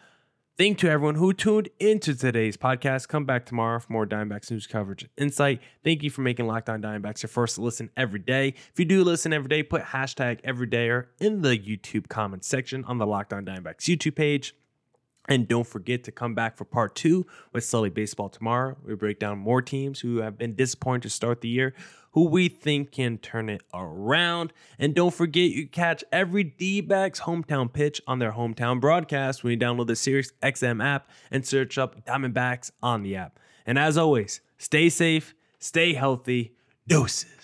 Thank 0.59 0.83
you 0.83 0.89
to 0.89 0.93
everyone 0.93 1.15
who 1.15 1.31
tuned 1.31 1.69
into 1.79 2.13
today's 2.13 2.57
podcast. 2.57 3.07
Come 3.07 3.23
back 3.23 3.45
tomorrow 3.45 3.79
for 3.79 3.93
more 3.93 4.05
Diamondbacks 4.05 4.51
news 4.51 4.67
coverage 4.67 5.03
and 5.03 5.11
insight. 5.15 5.61
Thank 5.85 6.03
you 6.03 6.09
for 6.09 6.19
making 6.19 6.47
Locked 6.47 6.67
On 6.67 6.81
Diamondbacks 6.81 7.23
your 7.23 7.29
first 7.29 7.57
listen 7.57 7.89
every 7.95 8.19
day. 8.19 8.49
If 8.49 8.73
you 8.75 8.83
do 8.83 9.05
listen 9.05 9.31
every 9.31 9.47
day, 9.47 9.63
put 9.63 9.81
hashtag 9.81 10.41
everydayer 10.41 11.05
in 11.21 11.43
the 11.43 11.57
YouTube 11.57 12.09
comment 12.09 12.43
section 12.43 12.83
on 12.83 12.97
the 12.97 13.07
Locked 13.07 13.31
On 13.31 13.45
Diamondbacks 13.45 13.85
YouTube 13.85 14.17
page. 14.17 14.53
And 15.29 15.47
don't 15.47 15.65
forget 15.65 16.03
to 16.03 16.11
come 16.11 16.35
back 16.35 16.57
for 16.57 16.65
part 16.65 16.93
two 16.93 17.25
with 17.53 17.63
Sully 17.63 17.89
Baseball 17.89 18.27
tomorrow. 18.27 18.75
We 18.83 18.95
break 18.95 19.17
down 19.17 19.39
more 19.39 19.61
teams 19.61 20.01
who 20.01 20.17
have 20.17 20.37
been 20.37 20.55
disappointed 20.55 21.03
to 21.03 21.09
start 21.09 21.39
the 21.39 21.47
year, 21.47 21.73
who 22.11 22.25
we 22.25 22.49
think 22.49 22.91
can 22.91 23.17
turn 23.17 23.49
it 23.49 23.61
around. 23.73 24.53
And 24.77 24.93
don't 24.95 25.13
forget, 25.13 25.51
you 25.51 25.67
catch 25.67 26.03
every 26.11 26.43
D 26.43 26.81
backs 26.81 27.21
hometown 27.21 27.71
pitch 27.71 28.01
on 28.07 28.19
their 28.19 28.33
hometown 28.33 28.79
broadcast 28.79 29.43
when 29.43 29.51
you 29.51 29.57
download 29.57 29.87
the 29.87 29.95
Sirius 29.95 30.31
XM 30.41 30.83
app 30.83 31.09
and 31.31 31.45
search 31.45 31.77
up 31.77 32.05
Diamondbacks 32.05 32.71
on 32.81 33.03
the 33.03 33.15
app. 33.15 33.39
And 33.65 33.77
as 33.77 33.97
always, 33.97 34.41
stay 34.57 34.89
safe, 34.89 35.35
stay 35.59 35.93
healthy, 35.93 36.53
doses. 36.87 37.38